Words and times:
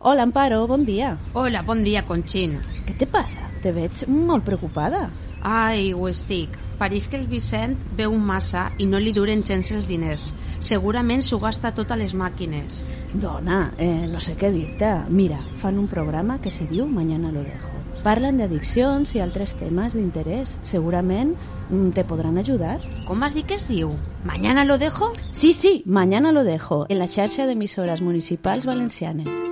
Hola, 0.00 0.22
Amparo, 0.22 0.64
bon 0.68 0.84
dia. 0.84 1.18
Hola, 1.32 1.62
bon 1.66 1.82
dia, 1.82 2.04
Conxin. 2.06 2.60
Què 2.86 2.94
te 2.94 3.06
passa? 3.10 3.48
Te 3.64 3.72
veig 3.74 4.04
molt 4.06 4.44
preocupada. 4.46 5.08
Ai, 5.42 5.90
ho 5.92 6.06
estic. 6.06 6.54
Pareix 6.78 7.08
que 7.10 7.18
el 7.18 7.26
Vicent 7.26 7.74
veu 7.98 8.14
massa 8.14 8.68
i 8.78 8.86
no 8.86 9.00
li 9.02 9.10
duren 9.10 9.42
gens 9.42 9.72
els 9.74 9.88
diners. 9.90 10.28
Segurament 10.62 11.24
s'ho 11.26 11.40
gasta 11.42 11.72
tot 11.74 11.90
a 11.90 11.98
les 11.98 12.14
màquines. 12.14 12.84
Dona, 13.10 13.72
eh, 13.76 14.06
no 14.06 14.22
sé 14.22 14.36
què 14.38 14.52
dir-te. 14.54 14.92
Mira, 15.10 15.40
fan 15.58 15.82
un 15.82 15.90
programa 15.90 16.38
que 16.38 16.54
se 16.54 16.68
diu 16.70 16.86
Mañana 16.86 17.32
lo 17.32 17.42
dejo. 17.42 17.74
Parlen 18.04 18.38
d'addiccions 18.38 19.16
i 19.16 19.20
altres 19.20 19.56
temes 19.58 19.98
d'interès. 19.98 20.60
Segurament 20.62 21.34
mm, 21.70 21.90
te 21.98 22.06
podran 22.06 22.38
ajudar. 22.38 22.78
Com 23.04 23.26
has 23.26 23.34
dit 23.34 23.50
que 23.50 23.58
es 23.58 23.66
diu? 23.66 23.96
Mañana 24.22 24.64
lo 24.64 24.78
dejo? 24.78 25.12
Sí, 25.32 25.52
sí, 25.54 25.82
Mañana 25.86 26.30
lo 26.30 26.44
dejo, 26.44 26.86
en 26.88 27.00
la 27.00 27.08
xarxa 27.08 27.50
d'emissores 27.50 28.00
municipals 28.00 28.64
valencianes. 28.64 29.48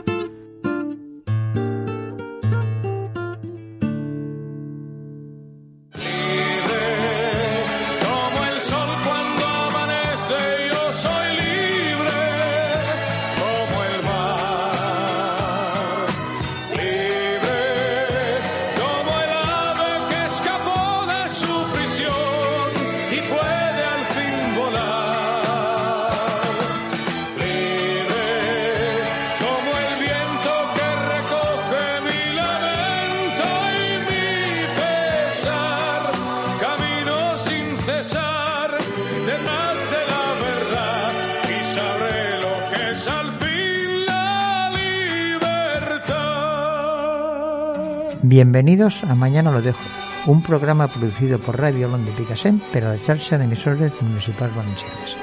Bienvenidos 48.29 49.05
a 49.05 49.15
Mañana 49.15 49.53
lo 49.53 49.63
dejo, 49.63 49.79
un 50.27 50.43
programa 50.43 50.89
producido 50.89 51.39
por 51.39 51.61
Radio 51.61 51.87
Olón 51.87 52.05
de 52.05 52.11
Picassent 52.11 52.61
pero 52.73 52.89
la 52.89 52.99
xarxa 52.99 53.39
de 53.39 53.45
emisores 53.45 53.93
municipals 54.03 54.51
valencianes. 54.51 55.15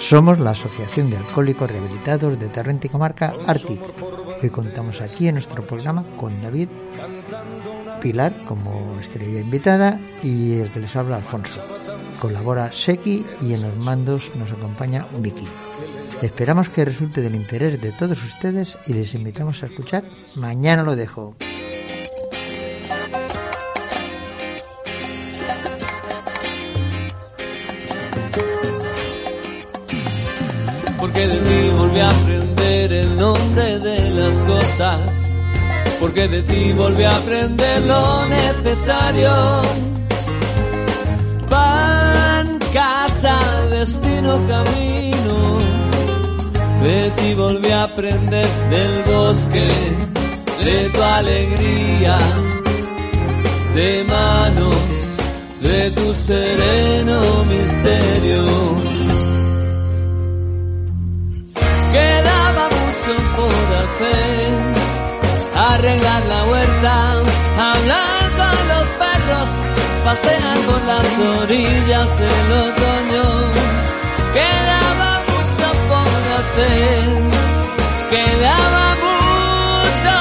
Somos 0.00 0.40
la 0.40 0.52
Asociación 0.52 1.10
de 1.10 1.18
Alcohólicos 1.18 1.70
Rehabilitados 1.70 2.40
de 2.40 2.48
Tarrente 2.48 2.86
y 2.86 2.90
Comarca, 2.90 3.34
ARTIC. 3.46 3.78
Hoy 4.42 4.48
contamos 4.48 5.02
aquí 5.02 5.28
en 5.28 5.34
nuestro 5.34 5.66
programa 5.66 6.02
con 6.16 6.40
David 6.40 6.70
Pilar 8.00 8.32
como 8.48 8.96
estrella 9.02 9.40
invitada 9.40 10.00
y 10.22 10.60
el 10.60 10.70
que 10.70 10.80
les 10.80 10.96
habla 10.96 11.16
Alfonso. 11.16 11.60
Colabora 12.22 12.72
Seki 12.72 13.26
y 13.42 13.52
en 13.52 13.60
los 13.60 13.76
mandos 13.76 14.22
nos 14.36 14.50
acompaña 14.50 15.04
Vicky. 15.18 15.46
Esperamos 16.22 16.70
que 16.70 16.86
resulte 16.86 17.20
del 17.20 17.34
interés 17.34 17.82
de 17.82 17.92
todos 17.92 18.24
ustedes 18.24 18.78
y 18.86 18.94
les 18.94 19.12
invitamos 19.12 19.62
a 19.62 19.66
escuchar 19.66 20.04
Mañana 20.36 20.82
lo 20.84 20.96
dejo. 20.96 21.36
Porque 31.04 31.28
de 31.28 31.38
ti 31.38 31.70
volví 31.76 32.00
a 32.00 32.08
aprender 32.08 32.92
el 32.94 33.18
nombre 33.18 33.78
de 33.78 34.10
las 34.12 34.40
cosas. 34.40 35.00
Porque 36.00 36.28
de 36.28 36.42
ti 36.44 36.72
volví 36.72 37.04
a 37.04 37.14
aprender 37.14 37.82
lo 37.82 38.24
necesario. 38.24 39.30
Pan, 41.50 42.58
casa, 42.72 43.38
destino, 43.68 44.40
camino. 44.48 45.36
De 46.82 47.10
ti 47.18 47.34
volví 47.34 47.70
a 47.70 47.82
aprender 47.82 48.48
del 48.70 49.02
bosque, 49.14 49.68
de 50.64 50.88
tu 50.88 51.02
alegría, 51.02 52.18
de 53.74 54.04
manos, 54.04 54.76
de 55.60 55.90
tu 55.90 56.14
sereno 56.14 57.44
misterio. 57.44 58.93
Arreglar 65.54 66.22
la 66.26 66.44
huerta, 66.44 67.12
hablar 67.72 68.30
con 68.40 68.68
los 68.68 68.86
perros, 69.02 69.50
pasear 70.04 70.58
por 70.66 70.82
las 70.84 71.18
orillas 71.42 72.18
del 72.18 72.52
otoño. 72.64 73.26
Quedaba 74.34 75.10
mucho 75.30 75.66
por 75.90 76.08
hacer, 76.38 77.06
quedaba 78.10 78.84
mucho. 79.04 80.16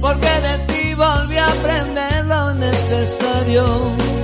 Porque 0.00 0.32
de 0.46 0.58
ti 0.68 0.94
volví 0.94 1.38
a 1.38 1.48
aprender 1.48 2.24
lo 2.26 2.54
necesario 2.54 4.17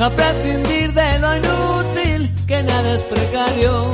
a 0.00 0.08
prescindir 0.08 0.94
de 0.94 1.18
lo 1.18 1.36
inútil, 1.36 2.30
que 2.46 2.62
nada 2.62 2.94
es 2.94 3.02
precario. 3.02 3.90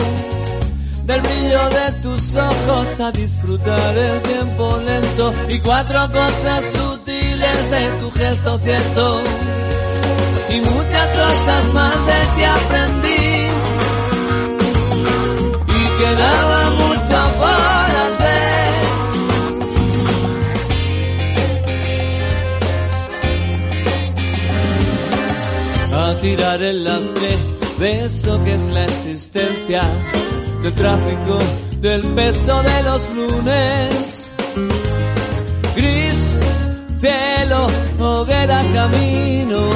Del 1.05 1.21
brillo 1.21 1.71
de 1.71 1.93
tus 2.03 2.37
ojos 2.37 3.01
a 3.01 3.11
disfrutar 3.11 3.99
el 3.99 4.23
tiempo 4.23 4.79
lento 4.87 5.33
y 5.49 5.59
cuatro 5.61 6.09
cosas 6.13 6.65
sutiles 6.65 7.71
de 7.71 7.91
tu 8.01 8.11
gesto 8.13 8.59
cierto. 8.59 9.23
Y 10.51 10.61
muchas 10.61 11.11
cosas 11.11 11.75
más 11.75 11.95
de 12.07 12.21
ti 12.37 12.45
aprendí. 12.45 13.49
Y 15.69 16.03
quedaba 16.03 16.56
tirar 26.21 26.63
el 26.63 26.85
lastre 26.85 27.37
de 27.79 28.07
eso 28.07 28.43
que 28.45 28.55
es 28.55 28.63
la 28.69 28.85
existencia, 28.85 29.83
del 30.63 30.75
tráfico, 30.75 31.39
del 31.81 32.03
peso 32.15 32.63
de 32.63 32.83
los 32.83 33.11
lunes. 33.11 34.31
Gris, 35.77 36.33
cielo, 36.99 37.67
hoguera, 37.99 38.63
camino, 38.73 39.69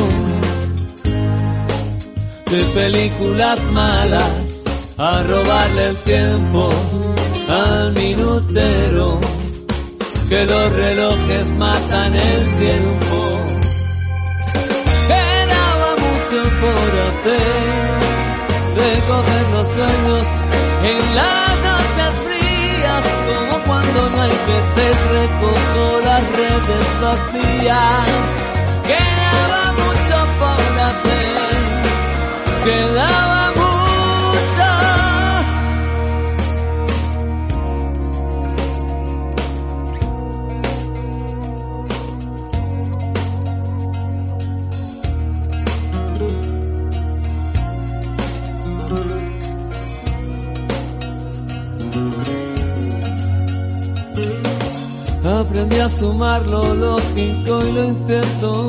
de 2.50 2.62
películas 2.74 3.64
malas, 3.72 4.64
a 4.96 5.22
robarle 5.22 5.86
el 5.88 5.96
tiempo 5.98 6.70
al 7.48 7.92
minutero, 7.92 9.20
que 10.28 10.46
los 10.46 10.72
relojes 10.72 11.54
matan 11.54 12.14
el 12.14 12.58
tiempo 12.58 13.19
por 17.10 17.32
hacer. 17.32 18.10
Recoger 18.76 19.48
los 19.52 19.68
sueños 19.68 20.26
en 20.84 21.14
las 21.14 21.48
noches 21.68 22.12
frías, 22.26 23.04
como 23.26 23.64
cuando 23.64 24.10
no 24.10 24.22
hay 24.22 24.36
peces, 24.46 24.96
recojo 25.10 26.00
las 26.04 26.22
redes 26.40 26.86
vacías. 27.00 28.26
Quedaba 28.90 29.62
mucho 29.72 30.16
por 30.40 30.62
hacer, 30.88 31.54
quedaba 32.64 33.39
Aprendí 55.24 55.78
a 55.78 55.88
sumar 55.88 56.46
lo 56.46 56.74
lógico 56.74 57.66
y 57.66 57.72
lo 57.72 57.84
incierto, 57.84 58.68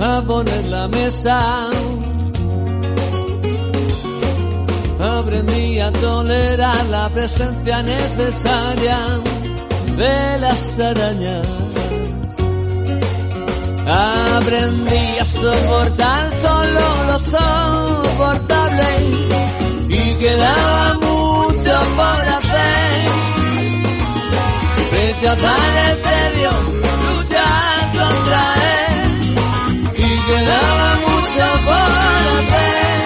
a 0.00 0.20
poner 0.20 0.64
la 0.66 0.86
mesa. 0.88 1.70
Aprendí 5.00 5.80
a 5.80 5.90
tolerar 5.92 6.84
la 6.90 7.08
presencia 7.08 7.82
necesaria 7.82 8.98
de 9.96 10.38
las 10.38 10.78
arañas. 10.78 11.46
Aprendí 13.86 15.18
a 15.18 15.24
soportar 15.24 16.32
solo 16.32 17.04
lo 17.08 17.18
soportable 17.18 18.84
y 19.88 20.14
quedaba 20.16 20.94
mucho 21.00 21.96
por. 21.96 22.31
Rechazar 25.22 25.76
el 25.88 25.96
tedio, 26.02 26.50
luchar 26.50 27.80
contra 27.92 28.42
él 28.74 28.94
y 29.94 30.10
quedaba 30.26 30.88
mucho 31.06 31.46
por 31.64 31.90
hacer. 32.32 32.98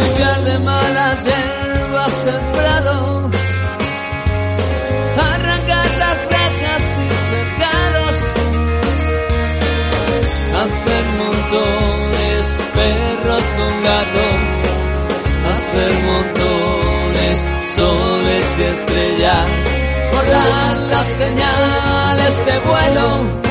Limpiar 0.00 0.40
de 0.44 0.56
malas 0.60 1.18
hierbas 1.26 2.24
el 2.24 2.40
prado, 2.56 3.30
arrancar 5.30 5.88
las 5.98 6.18
rejas 6.34 6.84
y 6.96 7.08
pecados, 7.34 8.16
hacer 10.62 11.04
montones 11.20 12.46
perros 12.74 13.44
con 13.58 13.72
gatos, 13.82 14.42
hacer 15.52 15.92
montones 16.08 17.38
soles 17.76 18.46
y 18.58 18.62
estrellas, 18.62 19.79
borrar 20.12 20.76
las 20.90 21.06
señales 21.06 22.46
de 22.46 22.58
vuelo. 22.60 23.49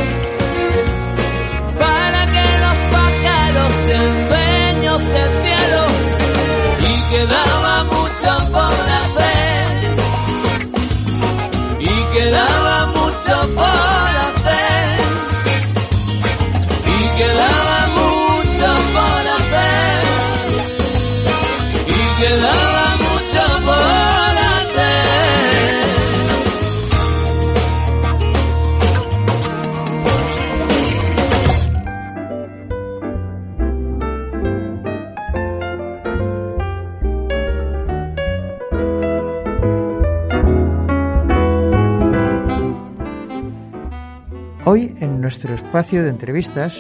Hoy 44.71 44.94
en 45.00 45.19
nuestro 45.19 45.56
espacio 45.56 46.04
de 46.04 46.10
entrevistas 46.10 46.77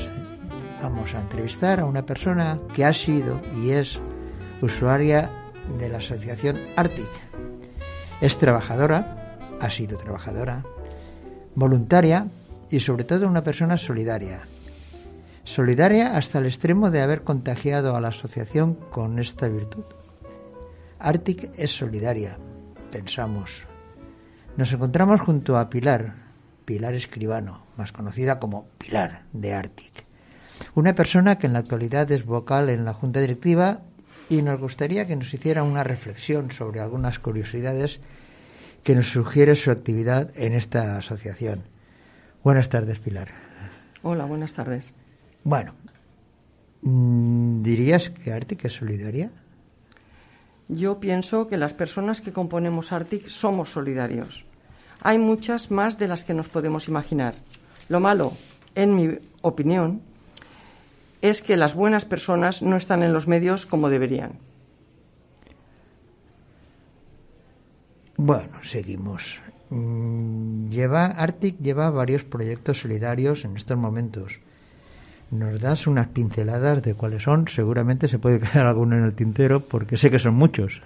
vamos 0.79 1.15
a 1.15 1.21
entrevistar 1.21 1.79
a 1.79 1.85
una 1.85 2.05
persona 2.05 2.59
que 2.75 2.85
ha 2.85 2.93
sido 2.93 3.41
y 3.63 3.71
es 3.71 3.97
usuaria 4.61 5.31
de 5.79 5.89
la 5.89 5.97
asociación 5.97 6.59
Arctic. 6.75 7.09
Es 8.21 8.37
trabajadora, 8.37 9.39
ha 9.59 9.71
sido 9.71 9.97
trabajadora, 9.97 10.63
voluntaria 11.55 12.27
y 12.69 12.79
sobre 12.79 13.05
todo 13.05 13.27
una 13.27 13.43
persona 13.43 13.75
solidaria. 13.75 14.41
Solidaria 15.43 16.15
hasta 16.15 16.37
el 16.37 16.45
extremo 16.45 16.91
de 16.91 17.01
haber 17.01 17.23
contagiado 17.23 17.95
a 17.95 18.01
la 18.01 18.09
asociación 18.09 18.75
con 18.91 19.17
esta 19.17 19.47
virtud. 19.47 19.85
Arctic 20.99 21.49
es 21.57 21.71
solidaria, 21.75 22.37
pensamos. 22.91 23.63
Nos 24.57 24.71
encontramos 24.71 25.21
junto 25.21 25.57
a 25.57 25.71
Pilar, 25.71 26.28
Pilar 26.69 26.93
Escribano, 26.93 27.63
más 27.77 27.91
conocida 27.91 28.37
como 28.37 28.67
Pilar 28.77 29.23
de 29.33 29.55
Arctic. 29.55 30.05
Una 30.75 30.93
persona 30.93 31.39
que 31.39 31.47
en 31.47 31.53
la 31.53 31.59
actualidad 31.59 32.11
es 32.11 32.27
vocal 32.27 32.69
en 32.69 32.85
la 32.85 32.93
Junta 32.93 33.21
Directiva 33.21 33.81
y 34.29 34.43
nos 34.43 34.59
gustaría 34.59 35.07
que 35.07 35.15
nos 35.15 35.33
hiciera 35.33 35.63
una 35.63 35.83
reflexión 35.83 36.51
sobre 36.51 36.79
algunas 36.79 37.17
curiosidades 37.17 38.01
que 38.83 38.93
nos 38.93 39.07
sugiere 39.07 39.55
su 39.55 39.71
actividad 39.71 40.29
en 40.35 40.53
esta 40.53 40.95
asociación. 40.95 41.63
Buenas 42.43 42.69
tardes, 42.69 42.99
Pilar. 42.99 43.29
Hola, 44.03 44.25
buenas 44.25 44.53
tardes. 44.53 44.93
Bueno, 45.43 45.73
mm, 46.83 47.63
¿dirías 47.63 48.11
que 48.11 48.31
Arctic 48.31 48.65
es 48.65 48.73
solidaria? 48.73 49.31
Yo 50.67 50.99
pienso 50.99 51.47
que 51.47 51.57
las 51.57 51.73
personas 51.73 52.21
que 52.21 52.31
componemos 52.31 52.91
Arctic 52.91 53.27
somos 53.27 53.71
solidarios. 53.71 54.45
Hay 55.01 55.17
muchas 55.17 55.71
más 55.71 55.97
de 55.97 56.07
las 56.07 56.23
que 56.23 56.33
nos 56.33 56.49
podemos 56.49 56.87
imaginar. 56.87 57.35
Lo 57.87 57.99
malo, 57.99 58.33
en 58.75 58.95
mi 58.95 59.17
opinión, 59.41 60.01
es 61.21 61.41
que 61.41 61.57
las 61.57 61.73
buenas 61.73 62.05
personas 62.05 62.61
no 62.61 62.75
están 62.75 63.03
en 63.03 63.13
los 63.13 63.27
medios 63.27 63.65
como 63.65 63.89
deberían. 63.89 64.33
Bueno, 68.17 68.61
seguimos. 68.63 69.39
Mm, 69.69 70.69
Lleva, 70.69 71.05
Arctic 71.05 71.57
lleva 71.59 71.89
varios 71.89 72.23
proyectos 72.23 72.81
solidarios 72.81 73.45
en 73.45 73.55
estos 73.55 73.77
momentos. 73.77 74.39
¿Nos 75.31 75.61
das 75.61 75.87
unas 75.87 76.07
pinceladas 76.07 76.81
de 76.81 76.95
cuáles 76.95 77.23
son? 77.23 77.47
Seguramente 77.47 78.07
se 78.07 78.19
puede 78.19 78.39
quedar 78.41 78.65
alguno 78.65 78.97
en 78.97 79.03
el 79.03 79.13
tintero 79.13 79.61
porque 79.61 79.97
sé 79.97 80.11
que 80.11 80.19
son 80.19 80.35
muchos. 80.35 80.81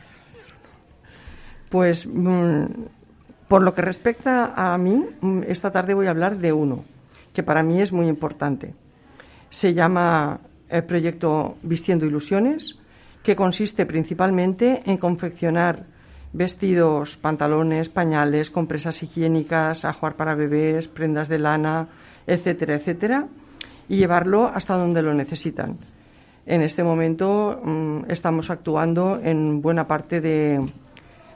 Pues 1.69 2.05
mm, 2.05 2.65
por 3.53 3.61
lo 3.61 3.75
que 3.75 3.83
respecta 3.83 4.51
a 4.55 4.75
mí, 4.79 5.05
mm, 5.21 5.43
esta 5.47 5.69
tarde 5.69 5.93
voy 5.93 6.07
a 6.07 6.09
hablar 6.09 6.39
de 6.39 6.51
uno, 6.51 6.85
que 7.31 7.43
para 7.43 7.61
mí 7.61 7.79
es 7.83 7.93
muy 7.93 8.07
importante. 8.07 8.73
Se 9.51 9.75
llama 9.75 10.39
el 10.69 10.83
proyecto 10.85 11.57
Vistiendo 11.61 12.07
Ilusiones, 12.07 12.79
que 13.21 13.35
consiste 13.35 13.85
principalmente 13.85 14.81
en 14.87 14.97
confeccionar 14.97 15.85
vestidos, 16.33 17.15
pantalones, 17.17 17.89
pañales, 17.89 18.49
compresas 18.49 19.03
higiénicas, 19.03 19.85
ajuar 19.85 20.15
para 20.15 20.33
bebés, 20.33 20.87
prendas 20.87 21.29
de 21.29 21.37
lana, 21.37 21.89
etcétera, 22.25 22.73
etcétera, 22.73 23.27
y 23.87 23.97
llevarlo 23.97 24.47
hasta 24.47 24.75
donde 24.75 25.03
lo 25.03 25.13
necesitan. 25.13 25.77
En 26.47 26.63
este 26.63 26.83
momento 26.83 27.61
mm, 27.63 28.05
estamos 28.09 28.49
actuando 28.49 29.19
en 29.23 29.61
buena 29.61 29.85
parte 29.85 30.21
de, 30.21 30.59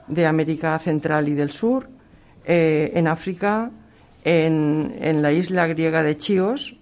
de 0.08 0.26
América 0.26 0.80
Central 0.80 1.28
y 1.28 1.36
del 1.36 1.52
Sur, 1.52 1.96
eh, 2.48 2.94
en 2.96 3.08
África, 3.08 3.70
en, 4.24 4.98
en 5.00 5.22
la 5.22 5.32
isla 5.32 5.68
griega 5.68 6.01
de 6.01 6.18
Chios, 6.18 6.75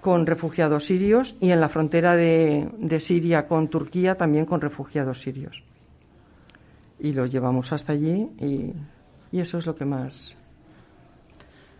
con 0.00 0.26
refugiados 0.26 0.84
sirios, 0.84 1.34
y 1.40 1.50
en 1.50 1.60
la 1.60 1.68
frontera 1.68 2.14
de, 2.14 2.68
de 2.78 3.00
Siria 3.00 3.48
con 3.48 3.68
Turquía, 3.68 4.14
también 4.14 4.46
con 4.46 4.60
refugiados 4.60 5.20
sirios. 5.20 5.64
Y 7.00 7.12
los 7.12 7.32
llevamos 7.32 7.72
hasta 7.72 7.92
allí 7.94 8.28
y, 8.38 8.72
y 9.32 9.40
eso 9.40 9.58
es 9.58 9.66
lo 9.66 9.74
que 9.74 9.84
más. 9.84 10.36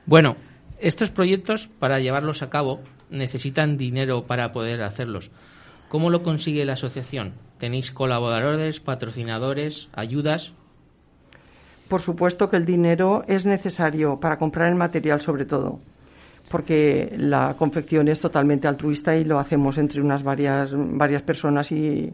Bueno, 0.06 0.36
estos 0.78 1.10
proyectos, 1.10 1.68
para 1.78 2.00
llevarlos 2.00 2.42
a 2.42 2.50
cabo, 2.50 2.80
necesitan 3.10 3.76
dinero 3.76 4.26
para 4.26 4.52
poder 4.52 4.82
hacerlos. 4.82 5.30
¿Cómo 5.88 6.10
lo 6.10 6.22
consigue 6.22 6.64
la 6.64 6.74
asociación? 6.74 7.34
¿Tenéis 7.58 7.90
colaboradores, 7.90 8.80
patrocinadores, 8.80 9.88
ayudas? 9.92 10.52
Por 11.88 12.00
supuesto 12.00 12.50
que 12.50 12.56
el 12.56 12.66
dinero 12.66 13.24
es 13.26 13.46
necesario 13.46 14.20
para 14.20 14.38
comprar 14.38 14.68
el 14.68 14.74
material 14.74 15.20
sobre 15.20 15.46
todo, 15.46 15.80
porque 16.50 17.14
la 17.16 17.54
confección 17.58 18.08
es 18.08 18.20
totalmente 18.20 18.68
altruista 18.68 19.16
y 19.16 19.24
lo 19.24 19.38
hacemos 19.38 19.78
entre 19.78 20.02
unas 20.02 20.22
varias, 20.22 20.70
varias 20.74 21.22
personas 21.22 21.72
y, 21.72 22.12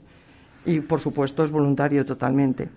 y, 0.64 0.81
por 0.81 1.00
supuesto, 1.00 1.43
es 1.43 1.50
voluntario 1.50 2.04
totalmente. 2.04 2.69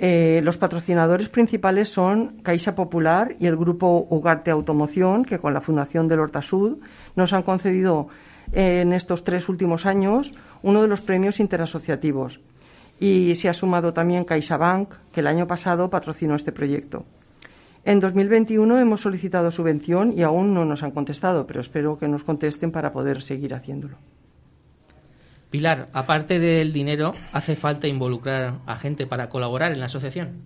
Eh, 0.00 0.40
los 0.44 0.56
patrocinadores 0.56 1.28
principales 1.28 1.88
son 1.88 2.38
Caixa 2.42 2.74
Popular 2.74 3.34
y 3.40 3.46
el 3.46 3.56
grupo 3.56 4.06
Ugarte 4.08 4.52
Automoción, 4.52 5.24
que 5.24 5.40
con 5.40 5.52
la 5.52 5.60
Fundación 5.60 6.06
del 6.06 6.20
Hortasud 6.20 6.78
nos 7.16 7.32
han 7.32 7.42
concedido 7.42 8.06
eh, 8.52 8.80
en 8.80 8.92
estos 8.92 9.24
tres 9.24 9.48
últimos 9.48 9.86
años 9.86 10.34
uno 10.62 10.82
de 10.82 10.88
los 10.88 11.02
premios 11.02 11.40
interasociativos. 11.40 12.40
Y 13.00 13.34
se 13.36 13.48
ha 13.48 13.54
sumado 13.54 13.92
también 13.92 14.24
CaixaBank, 14.24 14.92
que 15.12 15.20
el 15.20 15.26
año 15.26 15.46
pasado 15.46 15.90
patrocinó 15.90 16.34
este 16.34 16.52
proyecto. 16.52 17.04
En 17.84 18.00
2021 18.00 18.78
hemos 18.78 19.00
solicitado 19.00 19.50
subvención 19.50 20.12
y 20.14 20.22
aún 20.22 20.52
no 20.52 20.64
nos 20.64 20.82
han 20.82 20.90
contestado, 20.90 21.46
pero 21.46 21.60
espero 21.60 21.98
que 21.98 22.08
nos 22.08 22.24
contesten 22.24 22.70
para 22.70 22.92
poder 22.92 23.22
seguir 23.22 23.54
haciéndolo. 23.54 23.96
Pilar, 25.50 25.88
aparte 25.94 26.38
del 26.38 26.72
dinero, 26.72 27.14
¿hace 27.32 27.56
falta 27.56 27.88
involucrar 27.88 28.58
a 28.66 28.76
gente 28.76 29.06
para 29.06 29.30
colaborar 29.30 29.72
en 29.72 29.80
la 29.80 29.86
asociación? 29.86 30.42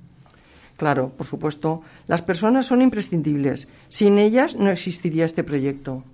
Claro, 0.77 1.11
por 1.11 1.27
supuesto. 1.27 1.83
Las 2.07 2.23
personas 2.23 2.67
son 2.67 2.83
imprescindibles. 2.83 3.69
Sin 3.89 4.19
ellas 4.19 4.57
no 4.57 4.71
existiría 4.71 5.25
este 5.25 5.43
proyecto. 5.43 6.05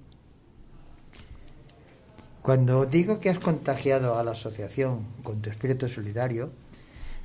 Cuando 2.48 2.86
digo 2.86 3.20
que 3.20 3.28
has 3.28 3.38
contagiado 3.38 4.18
a 4.18 4.24
la 4.24 4.30
asociación 4.30 5.00
con 5.22 5.42
tu 5.42 5.50
espíritu 5.50 5.86
solidario, 5.86 6.48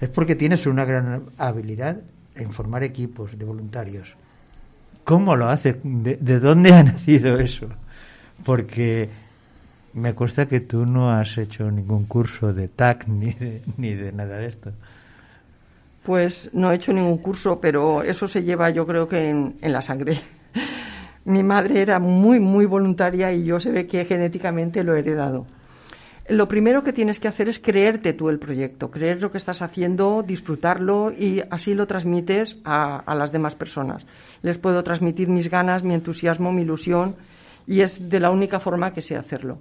es 0.01 0.10
porque 0.10 0.36
tienes 0.36 0.65
una 0.65 0.84
gran 0.84 1.27
habilidad 1.38 1.96
en 2.36 2.51
formar 2.51 2.84
equipos 2.84 3.39
de 3.39 3.46
voluntarios. 3.46 4.10
¿Cómo 5.06 5.38
lo 5.38 5.48
haces? 5.48 5.77
¿De, 5.82 6.18
de 6.18 6.42
dónde 6.42 6.74
ha 6.74 6.84
nacido 6.84 7.39
eso? 7.39 7.70
Porque 8.44 9.08
me 9.94 10.13
consta 10.13 10.46
que 10.46 10.60
tú 10.60 10.86
no 10.86 11.10
has 11.10 11.38
hecho 11.38 11.72
ningún 11.72 12.03
curso 12.03 12.51
de 12.51 12.68
TAC 12.68 13.08
ni 13.08 13.32
de, 13.32 13.62
ni 13.77 13.94
de 13.94 14.12
nada 14.12 14.39
de 14.39 14.48
esto. 14.48 14.74
Pues 16.03 16.50
no 16.51 16.70
he 16.70 16.75
hecho 16.75 16.92
ningún 16.92 17.20
curso, 17.20 17.62
pero 17.62 18.03
eso 18.03 18.27
se 18.27 18.44
lleva 18.44 18.72
yo 18.72 18.86
creo 18.86 19.08
que 19.08 19.30
en, 19.30 19.56
en 19.62 19.72
la 19.72 19.82
sangre. 19.82 20.20
Mi 21.25 21.44
madre 21.44 21.82
era 21.82 22.00
muy, 22.00 22.39
muy 22.39 22.65
voluntaria 22.65 23.32
y 23.32 23.46
yo 23.46 23.60
se 23.60 23.72
ve 23.72 23.88
que 23.88 24.06
genéticamente 24.06 24.84
lo 24.84 24.96
he 24.96 25.00
heredado. 25.00 25.46
Lo 26.30 26.48
primero 26.48 26.84
que 26.84 26.94
tienes 26.94 27.20
que 27.20 27.27
hacer 27.27 27.50
es 27.50 27.60
creerte 27.60 28.13
tú 28.13 28.30
el 28.30 28.39
proyecto, 28.39 28.89
creer 28.89 29.22
lo 29.22 29.32
que 29.32 29.38
estás 29.38 29.62
haciendo, 29.62 30.24
disfrutarlo 30.24 31.12
y 31.12 31.42
así 31.50 31.74
lo 31.74 31.86
transmites 31.86 32.62
a, 32.63 33.00
a 33.00 33.15
las 33.15 33.32
demás 33.32 33.56
personas. 33.56 34.06
Les 34.42 34.58
puedo 34.58 34.84
transmitir 34.84 35.27
mis 35.27 35.50
ganas, 35.50 35.84
mi 35.84 35.94
entusiasmo, 35.94 36.53
mi 36.53 36.62
ilusión 36.62 37.15
y 37.68 37.82
es 37.82 38.10
de 38.10 38.20
la 38.20 38.32
única 38.32 38.60
forma 38.60 38.94
que 38.94 39.01
sé 39.01 39.18
hacerlo. 39.18 39.60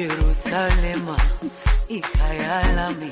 Jerusalema 0.00 1.16
ikayalami. 1.96 3.10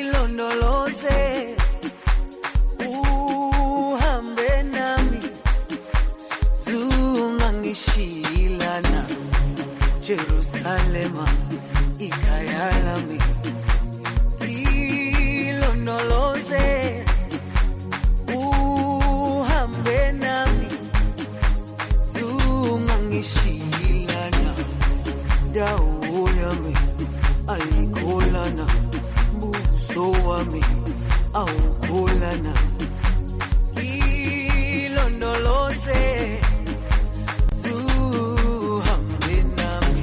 Ilondoloze 0.00 1.20
uhambe 2.88 4.50
nami. 4.74 5.20
Zungangishilana 6.64 9.00
Jerusalema 10.06 11.26
ikayalami. 12.06 13.18
Ilondoloze 15.48 16.64
dawo 25.54 26.28
yami 26.40 26.74
ayikholana 27.52 28.66
buso 29.40 30.04
wami 30.26 30.62
awukholana 31.40 32.52
ilondoloze 34.70 36.02
zuhambe 37.60 39.36
nami 39.58 40.02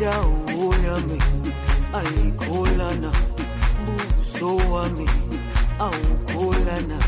dawo 0.00 0.66
yami 0.86 1.18
ayikholana 1.98 3.10
buso 3.86 4.50
wami 4.72 5.06
awukholana 5.86 6.98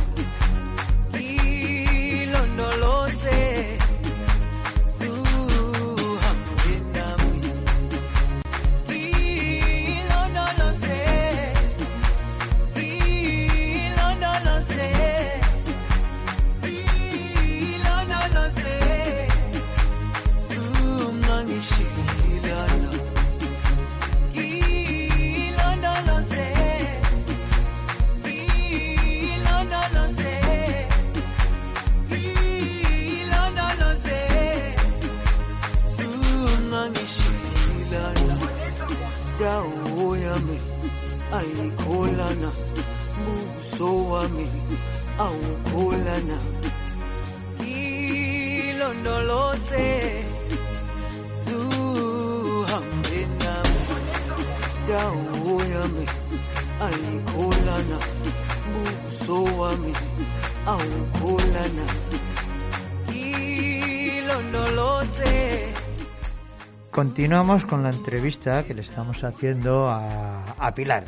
Continuamos 67.18 67.64
con 67.64 67.82
la 67.82 67.90
entrevista 67.90 68.62
que 68.62 68.74
le 68.74 68.82
estamos 68.82 69.24
haciendo 69.24 69.88
a, 69.88 70.72
Pilar, 70.72 71.02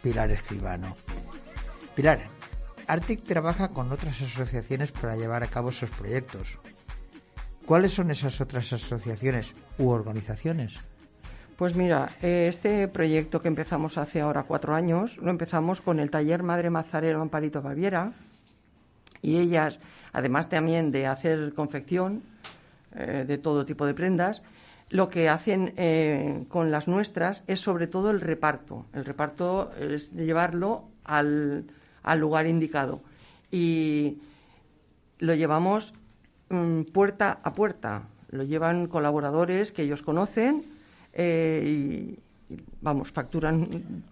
Pilar 0.00 0.30
Escribano. 0.30 0.92
Pilar, 1.96 2.20
Arctic 2.86 3.24
trabaja 3.24 3.70
con 3.70 3.90
otras 3.90 4.22
asociaciones 4.22 4.92
para 4.92 5.16
llevar 5.16 5.42
a 5.42 5.48
cabo 5.48 5.72
sus 5.72 5.90
proyectos. 5.90 6.60
¿Cuáles 7.64 7.90
son 7.90 8.12
esas 8.12 8.40
otras 8.40 8.72
asociaciones 8.72 9.52
u 9.78 9.88
organizaciones? 9.88 10.74
Pues 11.56 11.74
mira, 11.74 12.06
eh, 12.22 12.44
este 12.46 12.86
proyecto 12.86 13.42
que 13.42 13.48
empezamos 13.48 13.98
hace 13.98 14.20
ahora 14.20 14.44
cuatro 14.44 14.76
años, 14.76 15.18
lo 15.18 15.30
empezamos 15.30 15.80
con 15.80 15.98
el 15.98 16.08
taller 16.08 16.44
Madre 16.44 16.70
Mazarero 16.70 17.20
Amparito 17.20 17.62
Baviera 17.62 18.12
y 19.22 19.38
ellas, 19.38 19.80
además 20.12 20.48
también 20.48 20.92
de 20.92 21.08
hacer 21.08 21.52
confección 21.52 22.22
eh, 22.94 23.24
de 23.26 23.38
todo 23.38 23.66
tipo 23.66 23.86
de 23.86 23.94
prendas, 23.94 24.44
lo 24.88 25.08
que 25.08 25.28
hacen 25.28 25.72
eh, 25.76 26.44
con 26.48 26.70
las 26.70 26.88
nuestras 26.88 27.44
es 27.46 27.60
sobre 27.60 27.86
todo 27.86 28.10
el 28.10 28.20
reparto. 28.20 28.86
El 28.92 29.04
reparto 29.04 29.72
es 29.74 30.12
llevarlo 30.12 30.84
al, 31.04 31.64
al 32.02 32.18
lugar 32.18 32.46
indicado 32.46 33.00
y 33.50 34.18
lo 35.18 35.34
llevamos 35.34 35.94
mm, 36.50 36.82
puerta 36.92 37.40
a 37.42 37.52
puerta. 37.52 38.08
Lo 38.30 38.44
llevan 38.44 38.86
colaboradores 38.86 39.72
que 39.72 39.82
ellos 39.82 40.02
conocen 40.02 40.64
eh, 41.12 41.62
y, 41.64 42.54
y, 42.54 42.60
vamos, 42.80 43.10
facturan 43.10 43.66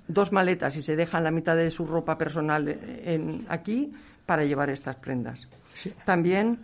dos 0.08 0.32
maletas 0.32 0.76
y 0.76 0.82
se 0.82 0.96
dejan 0.96 1.24
la 1.24 1.30
mitad 1.30 1.56
de 1.56 1.70
su 1.70 1.86
ropa 1.86 2.16
personal 2.16 2.68
en, 2.68 3.46
aquí 3.48 3.92
para 4.26 4.44
llevar 4.44 4.70
estas 4.70 4.96
prendas. 4.96 5.48
También 6.04 6.58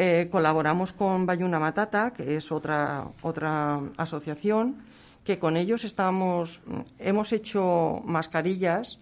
eh, 0.00 0.28
colaboramos 0.30 0.92
con 0.92 1.26
Bayuna 1.26 1.58
Matata, 1.58 2.12
que 2.12 2.36
es 2.36 2.52
otra, 2.52 3.08
otra 3.20 3.80
asociación, 3.96 4.76
que 5.24 5.40
con 5.40 5.56
ellos 5.56 5.82
estamos, 5.82 6.62
hemos 7.00 7.32
hecho 7.32 8.00
mascarillas, 8.04 9.00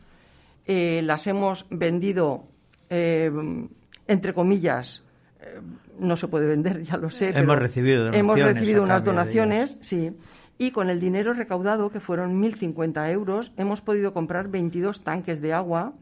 eh, 0.65 1.03
las 1.05 1.27
hemos 1.27 1.67
vendido, 1.69 2.45
eh, 2.89 3.31
entre 4.09 4.33
comillas, 4.33 5.03
no 5.99 6.17
se 6.17 6.29
puede 6.29 6.47
vender, 6.47 6.83
ya 6.83 6.97
lo 6.97 7.11
sé. 7.11 7.29
Hemos 7.29 7.41
pero 7.41 7.57
recibido 7.57 8.13
Hemos 8.15 8.41
recibido 8.41 8.83
unas 8.83 9.05
donaciones, 9.05 9.77
sí. 9.83 10.17
Y 10.57 10.71
con 10.71 10.89
el 10.89 10.99
dinero 10.99 11.35
recaudado, 11.35 11.91
que 11.91 12.01
fueron 12.01 12.43
1.050 12.43 13.11
euros, 13.11 13.53
hemos 13.59 13.83
podido 13.83 14.15
comprar 14.15 14.49
22 14.49 15.03
tanques 15.05 15.43
de 15.43 15.53
agua 15.53 15.93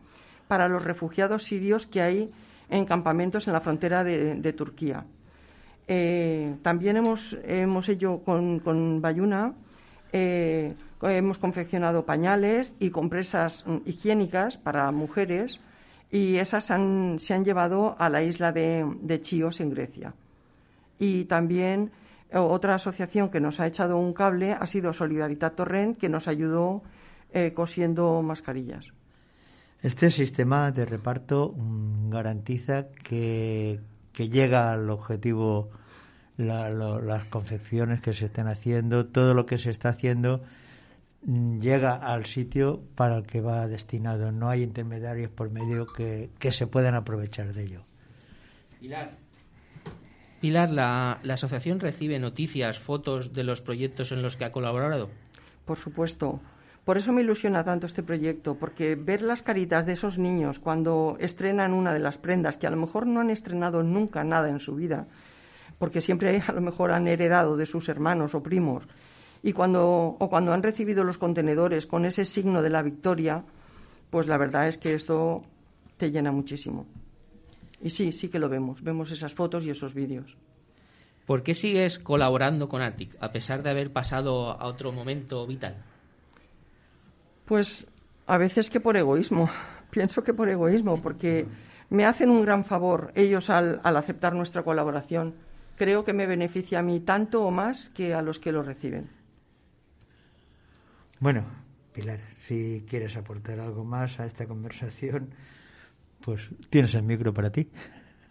para 0.47 0.69
los 0.69 0.85
refugiados 0.85 1.43
sirios 1.43 1.89
que 1.89 2.01
hay 2.01 2.31
en 2.69 2.85
campamentos 2.85 3.47
en 3.47 3.53
la 3.53 3.61
frontera 3.61 4.05
de, 4.05 4.53
Turquía. 4.53 5.05
Eh, 5.87 6.57
también 6.63 6.97
hemos, 6.97 7.37
hemos 7.45 7.89
hecho 7.89 8.23
con, 8.25 9.01
Bayuna, 9.01 9.55
eh, 10.13 10.75
hemos 11.03 11.39
confeccionado 11.39 12.07
pañales 12.07 12.77
y 12.79 12.91
compresas 12.91 13.65
higiénicas 13.85 14.57
para 14.57 14.91
mujeres 14.93 15.61
y 16.11 16.37
esas 16.37 16.65
se 16.65 17.35
han 17.35 17.45
llevado 17.45 17.97
a 17.99 18.09
la 18.09 18.23
isla 18.23 18.53
de, 18.53 18.87
de 19.03 19.21
Chios 19.21 19.61
en 19.61 19.71
Grecia. 19.71 20.15
Y 20.99 21.25
también 21.25 21.91
eh, 22.31 22.39
otra 22.39 22.77
asociación 22.77 23.29
que 23.29 23.41
nos 23.41 23.61
ha 23.61 23.67
echado 23.67 23.99
un 23.99 24.15
cable 24.15 24.53
ha 24.53 24.67
sido 24.67 24.93
Solidaridad 24.93 25.53
Torrent, 25.53 25.99
que 25.99 26.09
nos 26.09 26.29
ayudó 26.29 26.83
cosiendo 27.57 28.23
mascarillas. 28.23 28.93
Este 29.85 30.11
sistema 30.11 30.71
de 30.73 30.87
reparto 30.87 31.53
mm, 31.55 32.09
garantiza 32.09 32.87
que, 32.89 33.81
que 34.15 34.29
llega 34.31 34.73
al 34.73 34.89
objetivo 34.89 35.69
la- 36.39 36.71
lo- 36.71 37.01
las 37.03 37.25
confecciones 37.27 38.01
que 38.01 38.15
se 38.15 38.25
están 38.25 38.49
haciendo, 38.49 39.07
todo 39.07 39.35
lo 39.35 39.45
que 39.45 39.59
se 39.59 39.69
está 39.69 39.91
haciendo 39.91 40.43
mm, 41.27 41.61
llega 41.61 41.93
al 41.97 42.25
sitio 42.25 42.81
para 42.95 43.19
el 43.19 43.27
que 43.27 43.43
va 43.43 43.69
destinado. 43.69 44.33
No 44.33 44.49
hay 44.49 44.63
intermediarios 44.63 45.31
por 45.31 45.51
medio 45.51 45.87
que, 45.87 46.31
que 46.39 46.51
se 46.51 46.67
puedan 46.67 46.95
aprovechar 46.95 47.53
de 47.53 47.63
ello. 47.65 47.83
Pilar. 48.81 49.19
Pilar, 50.41 50.71
la, 50.71 51.21
la 51.23 51.35
asociación 51.35 51.79
recibe 51.81 52.19
noticias, 52.19 52.79
fotos 52.79 53.35
de 53.35 53.45
los 53.45 53.61
proyectos 53.61 54.13
en 54.13 54.23
los 54.23 54.37
que 54.39 54.45
ha 54.47 54.53
colaborado. 54.53 55.11
Por 55.67 55.77
supuesto. 55.79 56.41
Por 56.85 56.99
eso 56.99 57.13
me 57.13 57.23
ilusiona 57.23 57.65
tanto 57.65 57.87
este 57.87 58.03
proyecto, 58.03 58.57
porque 58.57 58.95
ver 58.95 59.23
las 59.23 59.43
caritas 59.43 59.87
de 59.87 59.95
esos 59.95 60.19
niños 60.19 60.59
cuando 60.59 61.17
estrenan 61.19 61.73
una 61.73 61.95
de 61.95 61.99
las 61.99 62.19
prendas, 62.19 62.59
que 62.59 62.67
a 62.67 62.71
lo 62.71 62.77
mejor 62.77 63.07
no 63.07 63.21
han 63.21 63.31
estrenado 63.31 63.83
nunca 63.83 64.23
nada 64.23 64.51
en 64.51 64.61
su 64.61 64.75
vida, 64.75 65.07
porque 65.79 66.03
siempre 66.03 66.43
a 66.47 66.53
lo 66.53 66.61
mejor 66.61 66.93
han 66.93 67.09
heredado 67.09 67.57
de 67.57 67.65
sus 67.65 67.89
hermanos 67.89 68.35
o 68.35 68.43
primos, 68.43 68.87
y 69.43 69.55
cuando, 69.55 70.17
o 70.19 70.29
cuando 70.29 70.53
han 70.53 70.63
recibido 70.63 71.05
los 71.05 71.19
contenedores 71.19 71.87
con 71.87 72.05
ese 72.05 72.27
signo 72.27 72.61
de 72.61 72.71
la 72.71 72.83
victoria, 72.83 73.45
pues 74.11 74.27
la 74.27 74.37
verdad 74.37 74.69
es 74.69 74.77
que 74.77 74.95
esto 74.95 75.43
te 75.97 76.11
llena 76.11 76.33
muchísimo. 76.33 76.87
Y 77.81 77.91
sí, 77.91 78.13
sí 78.13 78.29
que 78.29 78.39
lo 78.39 78.49
vemos, 78.49 78.83
vemos 78.83 79.11
esas 79.11 79.35
fotos 79.35 79.65
y 79.65 79.71
esos 79.71 79.95
vídeos. 79.95 80.37
¿Por 81.27 81.43
qué 81.43 81.55
sigues 81.55 81.99
colaborando 81.99 82.69
con 82.69 82.83
Arctic, 82.83 83.17
a 83.21 83.33
pesar 83.33 83.63
de 83.63 83.71
haber 83.71 83.91
pasado 83.91 84.51
a 84.51 84.67
otro 84.67 84.93
momento 84.93 85.47
vital? 85.47 85.83
Pues 87.45 87.87
a 88.27 88.39
veces 88.39 88.71
que 88.71 88.81
por 88.81 88.97
egoísmo. 88.97 89.49
Pienso 89.91 90.23
que 90.23 90.35
por 90.35 90.49
egoísmo, 90.49 91.01
porque 91.01 91.47
me 91.91 92.05
hacen 92.05 92.31
un 92.31 92.43
gran 92.43 92.65
favor 92.65 93.13
ellos 93.15 93.49
al, 93.51 93.81
al 93.85 93.97
aceptar 93.97 94.35
nuestra 94.35 94.63
colaboración. 94.63 95.35
Creo 95.77 96.05
que 96.05 96.13
me 96.13 96.27
beneficia 96.27 96.81
a 96.81 96.83
mí 96.83 97.01
tanto 97.01 97.45
o 97.45 97.51
más 97.51 97.91
que 97.91 98.15
a 98.15 98.23
los 98.23 98.39
que 98.39 98.53
lo 98.53 98.63
reciben. 98.63 99.09
Bueno, 101.21 101.45
Pilar, 101.93 102.19
si 102.47 102.85
quieres 102.89 103.17
aportar 103.17 103.61
algo 103.61 103.85
más 103.85 104.19
a 104.19 104.27
esta 104.27 104.47
conversación, 104.47 105.31
pues 106.21 106.43
tienes 106.71 106.95
el 106.95 107.05
micro 107.05 107.33
para 107.33 107.51
ti. 107.51 107.69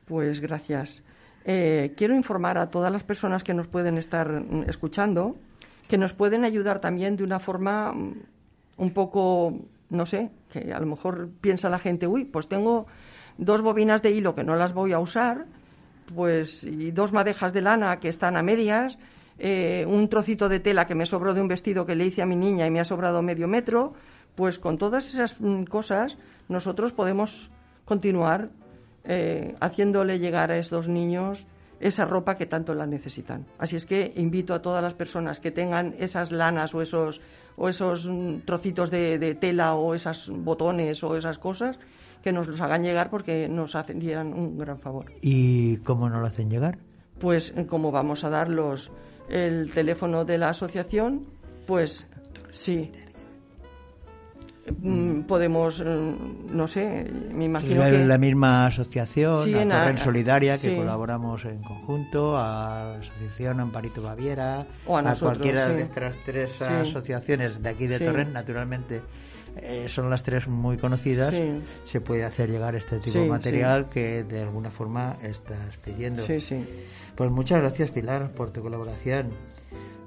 Pues 0.05 0.41
gracias. 0.41 1.03
Eh, 1.45 1.93
quiero 1.95 2.15
informar 2.15 2.57
a 2.57 2.69
todas 2.69 2.91
las 2.91 3.03
personas 3.03 3.43
que 3.43 3.53
nos 3.53 3.67
pueden 3.67 3.97
estar 3.97 4.29
mm, 4.29 4.63
escuchando 4.67 5.37
que 5.87 5.97
nos 5.97 6.13
pueden 6.13 6.45
ayudar 6.45 6.79
también 6.79 7.17
de 7.17 7.23
una 7.23 7.39
forma 7.39 7.91
mm, 7.91 8.13
un 8.77 8.91
poco, 8.91 9.53
no 9.89 10.05
sé, 10.05 10.31
que 10.51 10.73
a 10.73 10.79
lo 10.79 10.85
mejor 10.85 11.29
piensa 11.41 11.69
la 11.69 11.79
gente, 11.79 12.07
uy, 12.07 12.25
pues 12.25 12.47
tengo 12.47 12.87
dos 13.37 13.61
bobinas 13.61 14.01
de 14.01 14.11
hilo 14.11 14.35
que 14.35 14.43
no 14.43 14.55
las 14.55 14.73
voy 14.73 14.93
a 14.93 14.99
usar, 14.99 15.45
pues 16.13 16.63
y 16.63 16.91
dos 16.91 17.13
madejas 17.13 17.53
de 17.53 17.61
lana 17.61 17.99
que 17.99 18.09
están 18.09 18.37
a 18.37 18.43
medias, 18.43 18.97
eh, 19.39 19.85
un 19.87 20.09
trocito 20.09 20.49
de 20.49 20.59
tela 20.59 20.85
que 20.85 20.95
me 20.95 21.05
sobró 21.05 21.33
de 21.33 21.41
un 21.41 21.47
vestido 21.47 21.85
que 21.85 21.95
le 21.95 22.05
hice 22.05 22.21
a 22.21 22.25
mi 22.25 22.35
niña 22.35 22.67
y 22.67 22.71
me 22.71 22.79
ha 22.79 22.85
sobrado 22.85 23.21
medio 23.21 23.47
metro, 23.47 23.93
pues 24.35 24.59
con 24.59 24.77
todas 24.77 25.09
esas 25.09 25.39
mm, 25.39 25.63
cosas 25.63 26.17
nosotros 26.49 26.93
podemos 26.93 27.49
continuar 27.85 28.49
eh, 29.05 29.55
haciéndole 29.59 30.19
llegar 30.19 30.51
a 30.51 30.57
estos 30.57 30.87
niños 30.87 31.45
esa 31.79 32.05
ropa 32.05 32.37
que 32.37 32.45
tanto 32.45 32.73
la 32.73 32.85
necesitan. 32.85 33.45
Así 33.57 33.75
es 33.75 33.85
que 33.85 34.13
invito 34.15 34.53
a 34.53 34.61
todas 34.61 34.81
las 34.81 34.93
personas 34.93 35.41
que 35.41 35.51
tengan 35.51 35.95
esas 35.99 36.31
lanas 36.31 36.73
o 36.73 36.81
esos, 36.81 37.19
o 37.55 37.69
esos 37.69 38.07
mm, 38.07 38.39
trocitos 38.45 38.89
de, 38.89 39.17
de 39.17 39.35
tela 39.35 39.75
o 39.75 39.93
esos 39.95 40.29
botones 40.29 41.03
o 41.03 41.15
esas 41.15 41.37
cosas 41.37 41.79
que 42.23 42.31
nos 42.31 42.47
los 42.47 42.59
hagan 42.61 42.83
llegar 42.83 43.09
porque 43.09 43.47
nos 43.49 43.75
harían 43.75 44.33
un 44.33 44.57
gran 44.57 44.79
favor. 44.79 45.11
¿Y 45.21 45.77
cómo 45.77 46.09
nos 46.09 46.21
lo 46.21 46.27
hacen 46.27 46.49
llegar? 46.49 46.79
Pues 47.19 47.53
eh, 47.55 47.67
como 47.67 47.91
vamos 47.91 48.23
a 48.23 48.29
dar 48.29 48.49
los, 48.49 48.91
el 49.29 49.71
teléfono 49.73 50.23
de 50.25 50.37
la 50.37 50.49
asociación, 50.49 51.25
pues 51.67 52.07
sí. 52.51 52.91
Mm, 54.81 55.21
Podemos, 55.23 55.81
mm, 55.83 56.55
no 56.55 56.67
sé, 56.69 57.11
me 57.33 57.45
imagino 57.45 57.81
la, 57.81 57.91
que... 57.91 58.05
la 58.05 58.17
misma 58.17 58.67
asociación, 58.67 59.43
Sí, 59.45 59.53
a 59.53 59.61
en 59.63 59.69
Torrent 59.69 59.99
a- 59.99 60.03
Solidaria, 60.03 60.57
que 60.57 60.69
sí. 60.69 60.75
colaboramos 60.75 61.43
en 61.45 61.61
conjunto, 61.61 62.37
a 62.37 62.93
la 62.93 62.99
Asociación 62.99 63.59
Amparito 63.59 64.01
Baviera, 64.01 64.65
O 64.85 64.97
a 64.97 65.01
nosotros, 65.01 65.31
cualquiera 65.31 65.67
sí. 65.69 65.75
de 65.75 65.81
estas 65.81 66.15
tres 66.25 66.61
asociaciones 66.61 67.61
de 67.61 67.69
aquí 67.69 67.87
de. 67.87 67.99
Torrent, 67.99 68.31
naturalmente. 68.31 69.01
eh, 69.57 69.85
son 69.87 70.09
las 70.09 70.23
tres 70.23 70.47
muy 70.47 70.77
conocidas. 70.77 71.33
Se 71.85 72.01
puede 72.01 72.23
hacer 72.23 72.49
llegar 72.49 72.73
este 72.75 72.99
tipo 72.99 73.19
de 73.19 73.27
material 73.27 73.89
que 73.89 74.23
de 74.23 74.41
alguna 74.41 74.71
forma 74.71 75.17
estás 75.21 75.77
pidiendo. 75.83 76.23
Pues 77.15 77.29
muchas 77.31 77.59
gracias, 77.59 77.91
Pilar, 77.91 78.31
por 78.31 78.49
tu 78.51 78.61
colaboración. 78.61 79.29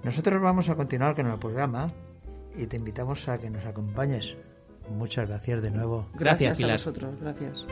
Nosotros 0.03 0.41
vamos 0.43 0.69
a 0.69 0.75
continuar 0.75 1.15
con 1.15 1.27
el 1.27 1.39
programa 1.39 1.93
y 2.57 2.67
te 2.67 2.77
invitamos 2.77 3.29
a 3.29 3.39
que 3.39 3.51
nos 3.51 3.65
acompañes. 3.65 4.37
Muchas 4.91 5.29
gracias 5.29 5.63
de 5.63 5.71
nuevo. 5.71 6.07
Gracias, 6.15 6.53
a 6.53 6.57
Pilar. 6.57 6.79
vosotros, 6.79 7.15
gracias. 7.21 7.67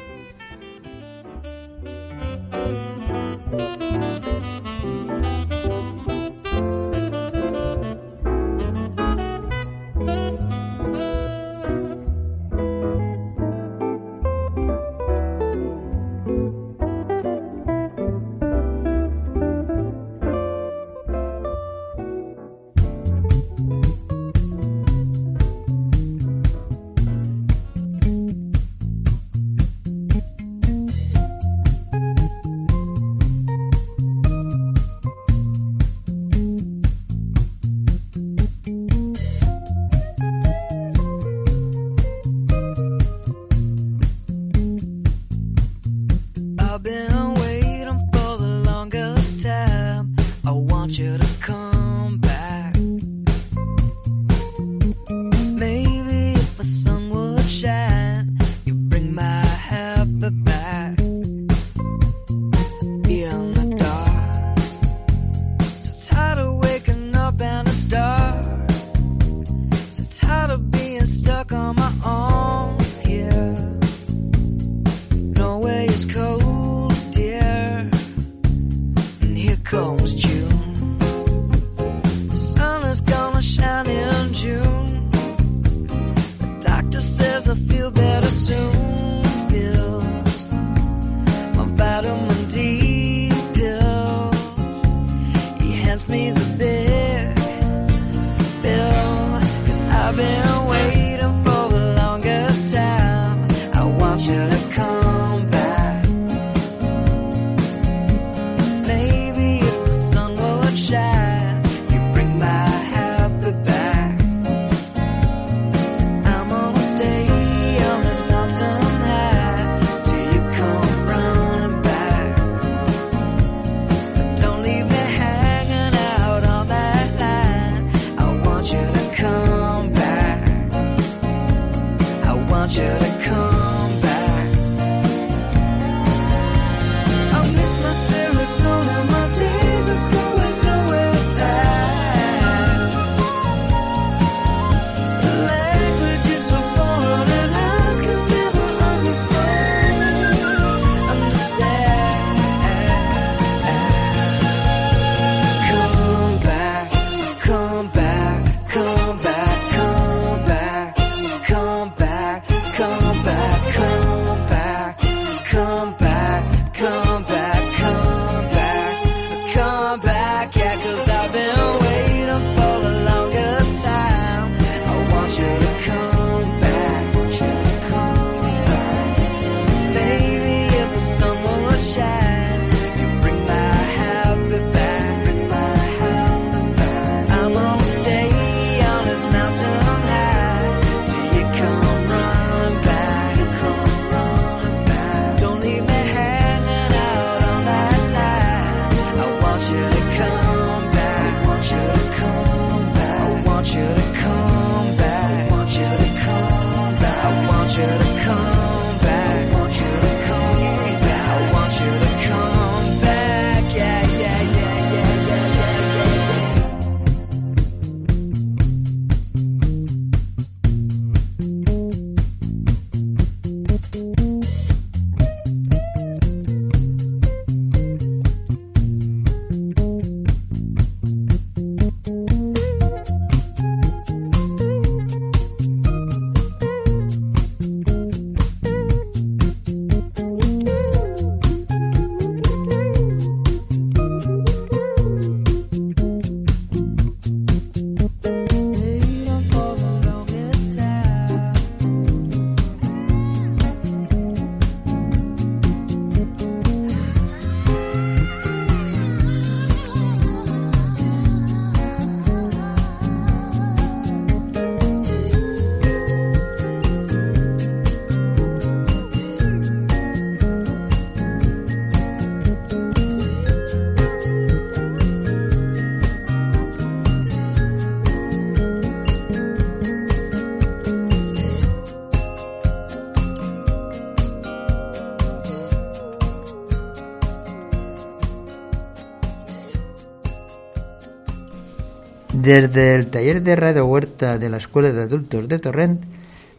Desde 292.45 292.95
el 292.95 293.07
taller 293.07 293.43
de 293.43 293.57
Radio 293.57 293.87
Huerta 293.87 294.37
de 294.37 294.51
la 294.51 294.59
Escuela 294.59 294.93
de 294.93 295.05
Adultos 295.05 295.49
de 295.49 295.59
Torrent 295.59 296.05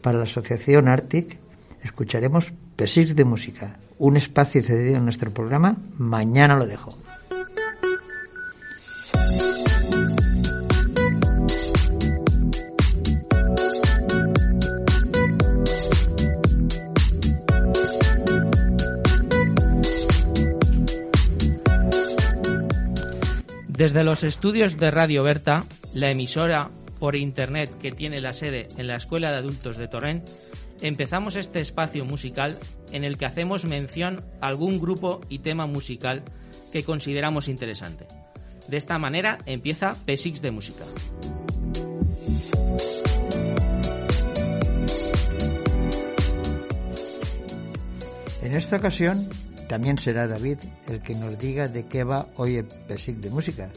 para 0.02 0.18
la 0.18 0.24
Asociación 0.24 0.88
Arctic 0.88 1.38
escucharemos 1.84 2.54
Pesix 2.76 3.16
de 3.16 3.24
Música, 3.24 3.78
un 4.00 4.18
espacio 4.18 4.64
cedido 4.64 4.98
en 4.98 5.04
nuestro 5.04 5.30
programa 5.32 5.78
Mañana 6.00 6.58
lo 6.58 6.66
dejo. 6.66 6.98
Desde 23.78 24.06
los 24.06 24.24
estudios 24.24 24.78
de 24.78 24.90
Radio 24.90 25.24
Berta, 25.24 25.66
la 25.94 26.10
emisora 26.10 26.70
por 26.98 27.18
internet 27.18 27.70
que 27.82 27.92
tiene 27.92 28.22
la 28.22 28.32
sede 28.32 28.70
en 28.78 28.88
la 28.88 28.96
Escuela 28.96 29.32
de 29.32 29.38
Adultos 29.38 29.76
de 29.76 29.90
Torrent, 29.90 30.30
empezamos 30.82 31.36
este 31.36 31.60
espacio 31.60 32.06
musical 32.06 32.58
en 32.94 33.04
el 33.04 33.18
que 33.18 33.26
hacemos 33.26 33.66
mención 33.66 34.24
a 34.40 34.48
algún 34.48 34.80
grupo 34.80 35.20
y 35.28 35.40
tema 35.40 35.66
musical 35.66 36.24
que 36.72 36.84
consideramos 36.84 37.50
interesante. 37.50 38.08
De 38.70 38.78
esta 38.78 38.98
manera 38.98 39.40
empieza 39.46 39.94
P6 40.06 40.40
de 40.40 40.52
música. 40.52 40.86
En 48.42 48.56
esta 48.56 48.78
ocasión 48.78 49.28
también 49.68 49.98
será 49.98 50.28
David 50.28 50.58
el 50.88 51.02
que 51.02 51.16
nos 51.16 51.38
diga 51.40 51.68
de 51.68 51.88
qué 51.88 52.04
va 52.04 52.28
hoy 52.38 52.56
el 52.56 52.66
Pesic 52.66 53.18
de 53.18 53.30
música. 53.30 53.70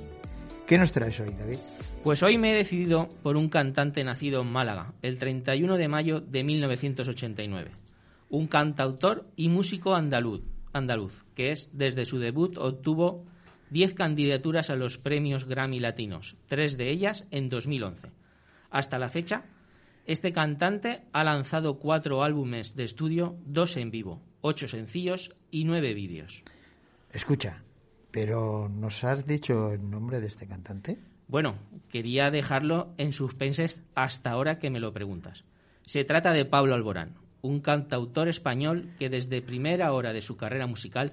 ¿Qué 0.67 0.77
nos 0.77 0.93
traes 0.93 1.19
hoy, 1.21 1.31
David? 1.39 1.59
Pues 2.05 2.23
hoy 2.23 2.39
me 2.39 2.53
he 2.53 2.57
decidido 2.57 3.09
por 3.23 3.37
un 3.37 3.49
cantante 3.49 4.05
nacido 4.05 4.43
en 4.43 4.49
Málaga, 4.49 4.93
el 5.03 5.19
31 5.19 5.77
de 5.77 5.89
mayo 5.89 6.21
de 6.21 6.45
1989. 6.45 7.71
Un 8.31 8.47
cantautor 8.47 9.27
y 9.37 9.49
músico 9.49 9.95
andaluz, 9.95 10.43
andaluz 10.73 11.25
que 11.35 11.53
es 11.53 11.71
desde 11.73 12.05
su 12.05 12.19
debut 12.19 12.59
obtuvo 12.59 13.25
10 13.71 13.95
candidaturas 13.95 14.71
a 14.71 14.77
los 14.77 14.99
premios 14.99 15.45
Grammy 15.45 15.81
Latinos, 15.81 16.37
tres 16.47 16.77
de 16.77 16.91
ellas 16.91 17.27
en 17.31 17.49
2011. 17.49 18.11
Hasta 18.71 18.99
la 18.99 19.09
fecha, 19.09 19.45
este 20.07 20.33
cantante 20.33 21.03
ha 21.13 21.25
lanzado 21.25 21.79
cuatro 21.79 22.23
álbumes 22.23 22.75
de 22.75 22.85
estudio, 22.85 23.37
dos 23.45 23.77
en 23.77 23.91
vivo, 23.91 24.23
ocho 24.41 24.69
sencillos 24.69 25.35
y 25.51 25.65
nueve 25.65 25.95
vídeos. 25.95 26.43
Escucha, 27.13 27.63
pero 28.11 28.69
¿nos 28.69 29.05
has 29.05 29.27
dicho 29.27 29.73
el 29.73 29.91
nombre 29.91 30.21
de 30.21 30.27
este 30.27 30.47
cantante? 30.47 30.99
Bueno, 31.29 31.57
quería 31.91 32.31
dejarlo 32.31 32.95
en 32.97 33.13
suspenses 33.13 33.83
hasta 33.95 34.31
ahora 34.31 34.59
que 34.59 34.71
me 34.71 34.81
lo 34.81 34.93
preguntas. 34.93 35.45
Se 35.85 36.05
trata 36.05 36.33
de 36.33 36.45
Pablo 36.45 36.75
Alborán, 36.75 37.17
un 37.43 37.61
cantautor 37.61 38.29
español 38.29 38.91
que 38.99 39.11
desde 39.11 39.43
primera 39.43 39.93
hora 39.93 40.13
de 40.13 40.23
su 40.23 40.37
carrera 40.37 40.67
musical 40.67 41.13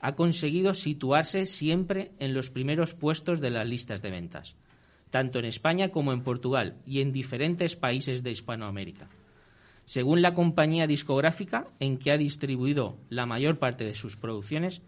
ha 0.00 0.14
conseguido 0.14 0.74
situarse 0.74 1.46
siempre 1.46 2.12
en 2.18 2.34
los 2.34 2.50
primeros 2.50 2.94
puestos 2.94 3.40
de 3.40 3.50
las 3.50 3.66
listas 3.66 4.00
de 4.00 4.10
ventas, 4.10 4.54
tanto 5.10 5.38
en 5.38 5.44
España 5.44 5.90
como 5.90 6.12
en 6.12 6.22
Portugal 6.22 6.76
y 6.86 7.00
en 7.00 7.12
diferentes 7.12 7.74
países 7.74 8.22
de 8.22 8.30
Hispanoamérica. 8.30 9.08
Según 9.88 10.20
la 10.20 10.34
compañía 10.34 10.86
discográfica 10.86 11.66
en 11.80 11.96
que 11.96 12.10
ha 12.10 12.18
distribuido 12.18 12.98
la 13.08 13.24
mayor 13.24 13.58
parte 13.58 13.84
de 13.84 13.94
sus 13.94 14.18
producciones, 14.18 14.82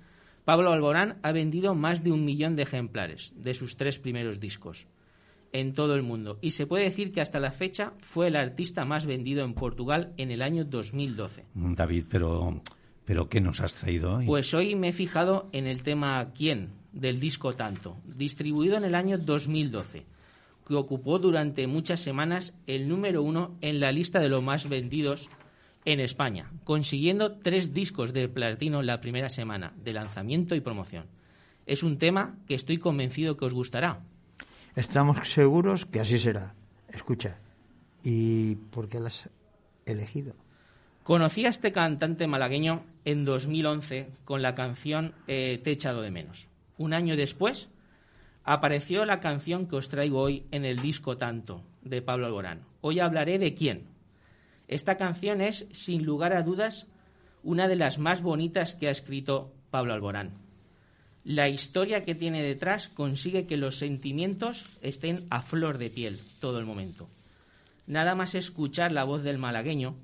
Pablo 0.45 0.73
Alborán 0.73 1.17
ha 1.23 1.33
vendido 1.33 1.75
más 1.75 2.05
de 2.05 2.13
un 2.13 2.27
millón 2.27 2.55
de 2.55 2.65
ejemplares 2.65 3.33
de 3.35 3.55
sus 3.55 3.79
tres 3.79 3.99
primeros 3.99 4.41
discos 4.41 4.87
en 5.55 5.73
todo 5.73 5.95
el 5.95 6.03
mundo 6.03 6.39
y 6.43 6.51
se 6.51 6.67
puede 6.67 6.85
decir 6.85 7.13
que 7.13 7.23
hasta 7.23 7.41
la 7.41 7.51
fecha 7.51 7.95
fue 8.01 8.27
el 8.27 8.37
artista 8.37 8.85
más 8.85 9.07
vendido 9.07 9.43
en 9.43 9.55
Portugal 9.55 10.13
en 10.19 10.31
el 10.31 10.43
año 10.43 10.67
2012. 10.67 11.47
David, 11.55 12.05
pero, 12.11 12.61
pero 13.07 13.27
¿qué 13.31 13.41
nos 13.41 13.63
has 13.63 13.77
traído 13.77 14.17
hoy? 14.17 14.27
Pues 14.27 14.53
hoy 14.53 14.75
me 14.75 14.91
he 14.91 14.93
fijado 14.93 15.49
en 15.53 15.67
el 15.67 15.83
tema 15.83 16.31
¿Quién? 16.37 16.73
del 16.93 17.21
disco 17.21 17.55
Tanto, 17.55 17.97
distribuido 18.05 18.77
en 18.77 18.85
el 18.85 18.95
año 18.95 19.17
2012, 19.17 20.05
que 20.71 20.77
ocupó 20.77 21.19
durante 21.19 21.67
muchas 21.67 22.01
semanas 22.01 22.55
el 22.69 22.89
número 22.89 23.25
uno 23.25 23.57
en 23.61 23.81
la 23.81 23.91
lista 23.91 24.21
de 24.21 24.29
los 24.29 24.41
más 24.41 24.69
vendidos 24.69 25.29
en 25.85 25.99
España, 25.99 26.49
consiguiendo 26.63 27.33
tres 27.33 27.75
discos 27.75 28.13
de 28.13 28.29
platino 28.29 28.81
la 28.81 29.01
primera 29.01 29.29
semana 29.29 29.73
de 29.83 29.93
lanzamiento 29.93 30.55
y 30.55 30.61
promoción. 30.61 31.07
Es 31.67 31.83
un 31.83 31.99
tema 31.99 32.37
que 32.47 32.55
estoy 32.55 32.79
convencido 32.79 33.37
que 33.37 33.47
os 33.47 33.53
gustará. 33.53 33.99
Estamos 34.77 35.29
seguros 35.33 35.87
que 35.87 35.99
así 35.99 36.21
será. 36.21 36.55
Escucha, 36.93 37.39
¿y 38.05 38.55
por 38.55 38.89
qué 38.89 39.01
lo 39.01 39.07
has 39.07 39.29
elegido? 39.87 40.35
Conocí 41.03 41.47
a 41.47 41.49
este 41.49 41.73
cantante 41.73 42.29
malagueño 42.29 42.85
en 43.05 43.25
2011 43.25 44.09
con 44.25 44.41
la 44.41 44.55
canción 44.55 45.15
eh, 45.27 45.61
Te 45.65 45.71
he 45.71 45.73
echado 45.73 46.01
de 46.01 46.13
menos. 46.13 46.47
Un 46.79 46.95
año 46.95 47.17
después 47.17 47.69
apareció 48.45 49.05
la 49.05 49.21
canción 49.21 49.67
que 49.67 49.77
os 49.77 49.89
traigo 49.89 50.21
hoy 50.21 50.45
en 50.51 50.65
el 50.65 50.81
disco 50.81 51.17
Tanto, 51.17 51.63
de 51.83 52.03
Pablo 52.03 52.27
Alborán. 52.27 52.63
Hoy 52.81 53.01
hablaré 53.01 53.39
de 53.39 53.55
quién. 53.55 53.85
Esta 54.69 54.97
canción 54.97 55.41
es, 55.41 55.67
sin 55.73 56.05
lugar 56.05 56.33
a 56.33 56.43
dudas, 56.43 56.87
una 57.43 57.69
de 57.69 57.77
las 57.77 57.99
más 57.99 58.23
bonitas 58.23 58.75
que 58.75 58.89
ha 58.89 58.91
escrito 58.91 59.53
Pablo 59.71 59.93
Alborán. 59.93 60.33
La 61.25 61.49
historia 61.49 62.03
que 62.03 62.15
tiene 62.15 62.43
detrás 62.43 62.89
consigue 62.89 63.47
que 63.47 63.57
los 63.57 63.77
sentimientos 63.77 64.79
estén 64.81 65.27
a 65.29 65.43
flor 65.43 65.79
de 65.79 65.91
piel 65.91 66.21
todo 66.41 66.59
el 66.59 66.67
momento. 66.67 67.09
Nada 67.87 68.15
más 68.15 68.35
escuchar 68.35 68.93
la 68.93 69.05
voz 69.05 69.23
del 69.23 69.39
malagueño, 69.39 69.97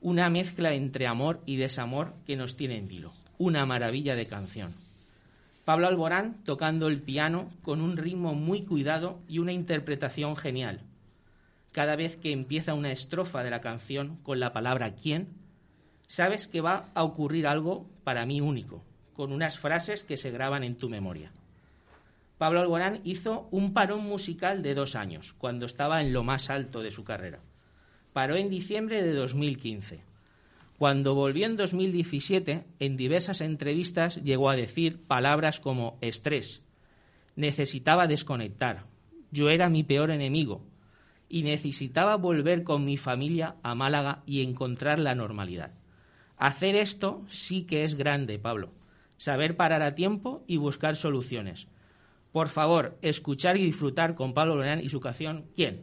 una 0.00 0.30
mezcla 0.30 0.74
entre 0.74 1.06
amor 1.06 1.40
y 1.46 1.56
desamor 1.56 2.14
que 2.26 2.36
nos 2.36 2.56
tiene 2.56 2.76
en 2.76 2.88
vilo. 2.88 3.12
Una 3.38 3.66
maravilla 3.66 4.16
de 4.16 4.26
canción. 4.26 4.72
Pablo 5.68 5.86
Alborán 5.86 6.42
tocando 6.46 6.86
el 6.86 7.02
piano 7.02 7.50
con 7.60 7.82
un 7.82 7.98
ritmo 7.98 8.32
muy 8.32 8.62
cuidado 8.62 9.18
y 9.28 9.38
una 9.38 9.52
interpretación 9.52 10.34
genial. 10.34 10.80
Cada 11.72 11.94
vez 11.94 12.16
que 12.16 12.32
empieza 12.32 12.72
una 12.72 12.90
estrofa 12.90 13.42
de 13.42 13.50
la 13.50 13.60
canción 13.60 14.16
con 14.22 14.40
la 14.40 14.54
palabra 14.54 14.94
quién, 14.94 15.28
sabes 16.06 16.48
que 16.48 16.62
va 16.62 16.88
a 16.94 17.04
ocurrir 17.04 17.46
algo 17.46 17.84
para 18.02 18.24
mí 18.24 18.40
único, 18.40 18.82
con 19.12 19.30
unas 19.30 19.58
frases 19.58 20.04
que 20.04 20.16
se 20.16 20.30
graban 20.30 20.64
en 20.64 20.76
tu 20.76 20.88
memoria. 20.88 21.32
Pablo 22.38 22.60
Alborán 22.60 23.02
hizo 23.04 23.46
un 23.50 23.74
parón 23.74 24.04
musical 24.04 24.62
de 24.62 24.72
dos 24.72 24.96
años, 24.96 25.34
cuando 25.36 25.66
estaba 25.66 26.00
en 26.00 26.14
lo 26.14 26.24
más 26.24 26.48
alto 26.48 26.80
de 26.80 26.92
su 26.92 27.04
carrera. 27.04 27.40
Paró 28.14 28.36
en 28.36 28.48
diciembre 28.48 29.02
de 29.02 29.12
2015. 29.12 30.07
Cuando 30.78 31.16
volvió 31.16 31.44
en 31.46 31.56
2017, 31.56 32.64
en 32.78 32.96
diversas 32.96 33.40
entrevistas 33.40 34.22
llegó 34.22 34.48
a 34.48 34.56
decir 34.56 35.02
palabras 35.02 35.58
como 35.58 35.98
estrés, 36.00 36.62
necesitaba 37.34 38.06
desconectar, 38.06 38.86
yo 39.30 39.50
era 39.50 39.68
mi 39.68 39.82
peor 39.82 40.10
enemigo 40.10 40.62
y 41.28 41.42
necesitaba 41.42 42.16
volver 42.16 42.62
con 42.62 42.84
mi 42.84 42.96
familia 42.96 43.56
a 43.62 43.74
Málaga 43.74 44.22
y 44.24 44.42
encontrar 44.42 44.98
la 44.98 45.14
normalidad. 45.14 45.72
Hacer 46.36 46.76
esto 46.76 47.24
sí 47.28 47.64
que 47.64 47.82
es 47.82 47.94
grande, 47.94 48.38
Pablo. 48.38 48.72
Saber 49.16 49.56
parar 49.56 49.82
a 49.82 49.94
tiempo 49.94 50.44
y 50.46 50.56
buscar 50.56 50.94
soluciones. 50.94 51.66
Por 52.32 52.48
favor, 52.48 52.96
escuchar 53.02 53.56
y 53.56 53.64
disfrutar 53.64 54.14
con 54.14 54.32
Pablo 54.32 54.54
Lorán 54.54 54.80
y 54.80 54.88
su 54.88 55.00
canción 55.00 55.46
¿Quién? 55.54 55.82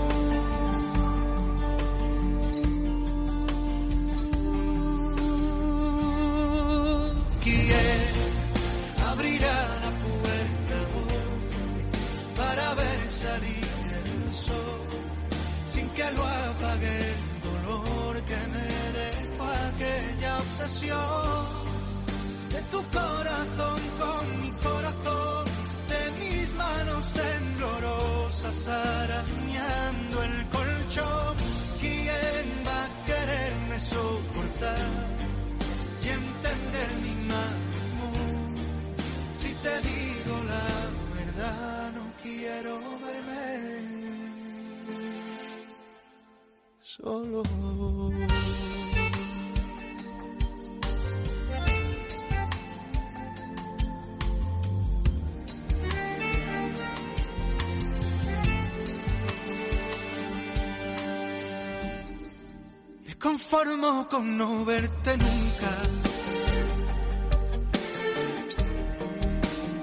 Con 64.11 64.37
no 64.37 64.65
verte 64.65 65.17
nunca. 65.17 65.71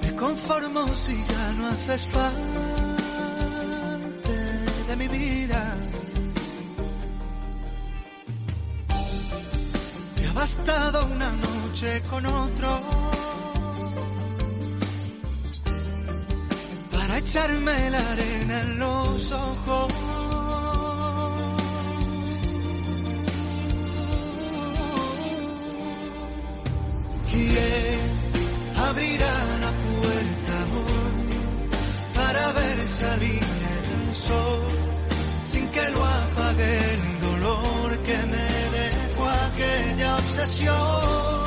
Me 0.02 0.14
conformo 0.14 0.86
si 0.88 1.16
ya 1.16 1.52
no 1.56 1.66
haces 1.68 2.06
parte 2.08 2.60
de 4.88 4.96
mi 4.96 5.08
vida. 5.08 5.62
Te 10.16 10.26
ha 10.26 10.32
bastado 10.34 11.06
una 11.06 11.30
noche 11.32 12.02
con 12.10 12.26
otro 12.26 12.70
para 16.92 17.18
echarme 17.18 17.90
la 17.90 18.12
arena 18.12 18.60
en 18.60 18.78
abrirá 28.90 29.35
la 29.64 29.72
puerta 29.87 30.55
hoy 30.79 31.29
para 32.14 32.53
ver 32.53 32.88
salir 32.88 33.42
el 33.83 34.14
sol 34.14 34.62
sin 35.44 35.68
que 35.68 35.88
lo 35.90 36.05
apague 36.05 36.94
el 36.94 37.20
dolor 37.20 37.98
que 38.09 38.18
me 38.33 38.48
dejó 38.79 39.29
aquella 39.29 40.16
obsesión 40.16 41.38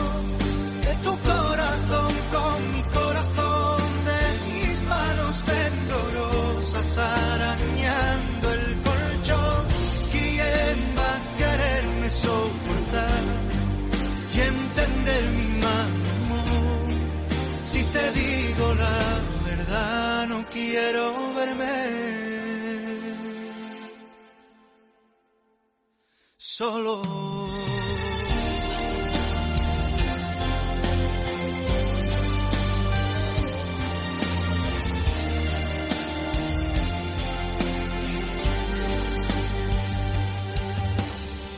quiero 20.71 21.33
verme 21.33 21.75
solo. 26.37 27.01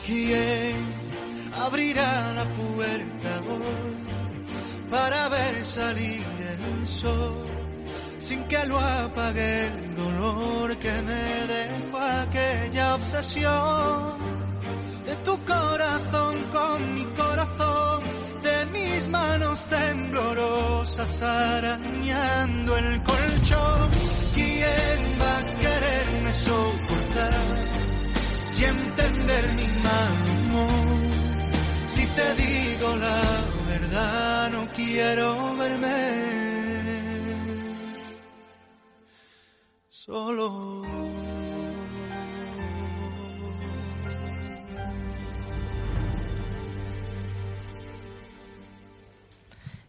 ¿Quién 0.06 0.76
abrirá 1.54 2.32
la 2.34 2.44
puerta 2.54 3.30
hoy? 3.48 4.04
para 4.90 5.28
ver 5.28 5.64
salir 5.64 6.24
el 6.52 6.86
sol, 6.86 7.43
sin 8.24 8.42
que 8.44 8.64
lo 8.66 8.78
apague 8.80 9.66
el 9.66 9.94
dolor 9.94 10.78
que 10.78 10.92
me 11.08 11.24
dejó 11.54 11.98
aquella 11.98 12.94
obsesión 12.94 14.14
de 15.04 15.14
tu 15.16 15.34
corazón 15.44 16.34
con 16.50 16.94
mi 16.94 17.04
corazón, 17.20 18.02
de 18.42 18.66
mis 18.76 19.08
manos 19.08 19.66
temblorosas 19.66 21.22
arañando 21.22 22.78
el 22.78 23.02
colchón. 23.02 23.90
¿Quién 24.34 25.00
va 25.20 25.32
a 25.42 25.44
quererme 25.64 26.32
soportar 26.32 27.44
y 28.58 28.64
entender 28.64 29.44
mi 29.58 29.68
mal 29.86 30.14
humor? 30.32 30.96
Si 31.88 32.06
te 32.06 32.26
digo 32.42 32.88
la 32.96 33.22
verdad, 33.68 34.50
no 34.50 34.66
quiero 34.72 35.56
verme 35.56 36.43
solo. 40.04 40.82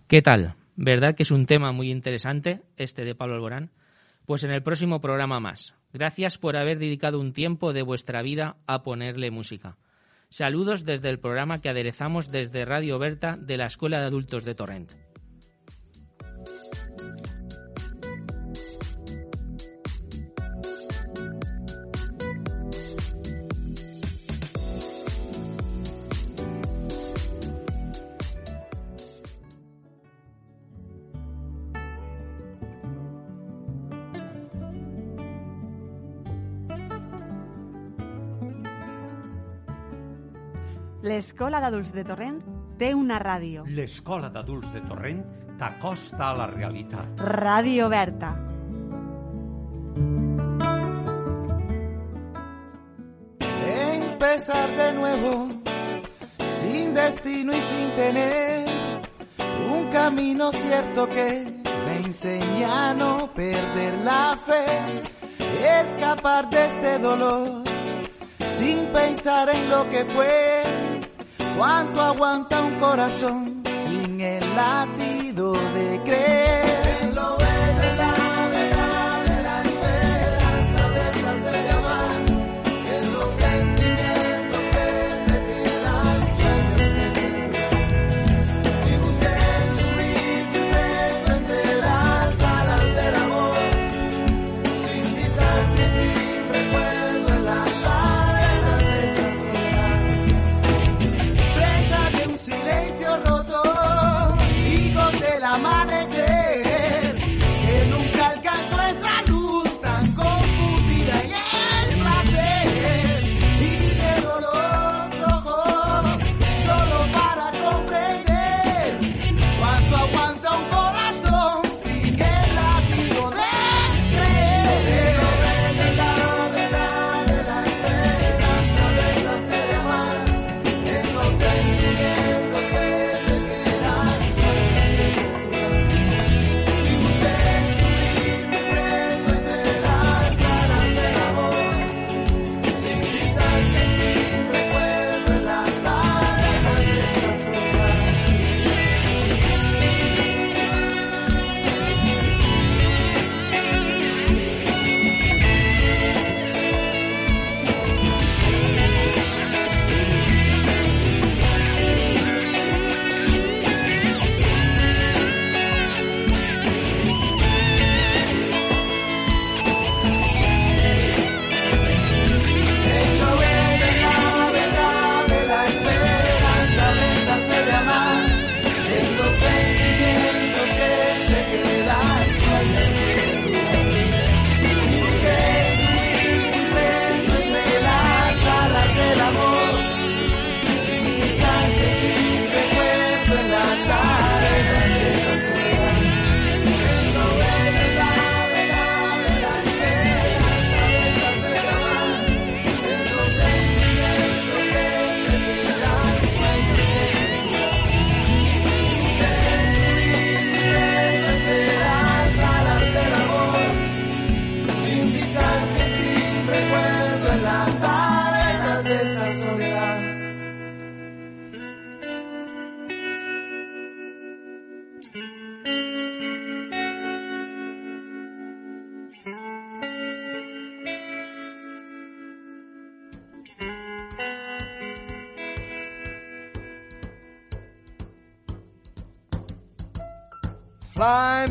¿Qué 0.08 0.22
tal? 0.22 0.56
¿Verdad 0.78 1.16
que 1.16 1.24
es 1.24 1.32
un 1.32 1.46
tema 1.46 1.74
muy 1.74 1.92
interesante 1.92 2.62
este 2.78 3.04
de 3.04 3.16
Pablo 3.16 3.36
Alborán? 3.36 3.72
Pues 4.26 4.44
en 4.46 4.52
el 4.52 4.64
próximo 4.64 5.02
programa 5.02 5.40
más. 5.42 5.74
Gracias 5.92 6.38
por 6.38 6.56
haber 6.56 6.80
dedicado 6.80 7.20
un 7.20 7.34
tiempo 7.34 7.74
de 7.74 7.82
vuestra 7.82 8.22
vida 8.22 8.56
a 8.68 8.84
ponerle 8.84 9.32
música. 9.32 9.78
Saludos 10.30 10.86
desde 10.86 11.10
el 11.10 11.20
programa 11.20 11.60
que 11.60 11.70
aderezamos 11.70 12.32
desde 12.32 12.66
Radio 12.66 13.00
Berta 13.00 13.36
de 13.38 13.58
la 13.58 13.66
Escuela 13.66 14.00
de 14.00 14.06
Adultos 14.06 14.46
de 14.46 14.56
Torrent. 14.56 15.05
L'Escola 41.16 41.62
d'Adults 41.64 41.94
de 41.96 42.04
Torrent 42.04 42.40
té 42.76 42.90
una 42.92 43.16
ràdio. 43.22 43.62
L'Escola 43.72 44.28
d'Adults 44.28 44.74
de 44.74 44.82
Torrent 44.84 45.22
t'acosta 45.56 46.26
a 46.28 46.32
la 46.36 46.48
realitat. 46.50 47.22
Ràdio 47.40 47.86
Oberta. 47.88 48.34
Empezar 53.96 54.76
de 54.76 54.90
nuevo, 54.98 55.34
sin 56.48 56.94
destino 56.94 57.56
y 57.56 57.62
sin 57.62 57.96
tener 57.96 58.68
un 59.72 59.88
camino 59.88 60.52
cierto 60.52 61.08
que 61.08 61.64
me 61.86 61.98
enseña 62.08 62.90
a 62.90 62.94
no 62.94 63.34
perder 63.34 63.94
la 64.04 64.38
fe, 64.46 64.66
escapar 65.80 66.50
de 66.50 66.66
este 66.66 67.00
dolor 67.00 67.64
sin 68.50 68.88
pensar 68.88 69.48
en 69.50 69.70
lo 69.70 69.90
que 69.90 70.04
fue. 70.04 70.85
Cuánto 71.58 72.02
aguanta 72.02 72.62
un 72.62 72.76
corazón 72.80 73.64
sin 73.66 74.20
el 74.20 74.56
latido 74.56 75.54
de 75.54 76.02
creer. 76.04 76.45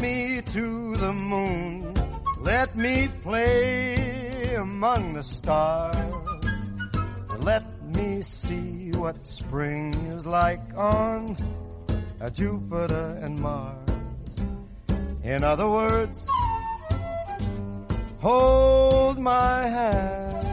Me 0.00 0.42
to 0.42 0.94
the 0.96 1.12
moon, 1.12 1.94
let 2.42 2.74
me 2.74 3.08
play 3.22 4.54
among 4.56 5.14
the 5.14 5.22
stars. 5.22 5.94
Let 7.44 7.62
me 7.94 8.20
see 8.22 8.90
what 8.96 9.24
spring 9.24 9.94
is 10.16 10.26
like 10.26 10.60
on 10.76 11.36
Jupiter 12.32 13.18
and 13.22 13.38
Mars. 13.38 13.78
In 15.22 15.44
other 15.44 15.68
words, 15.68 16.26
hold 18.20 19.18
my 19.18 19.68
hand. 19.68 20.44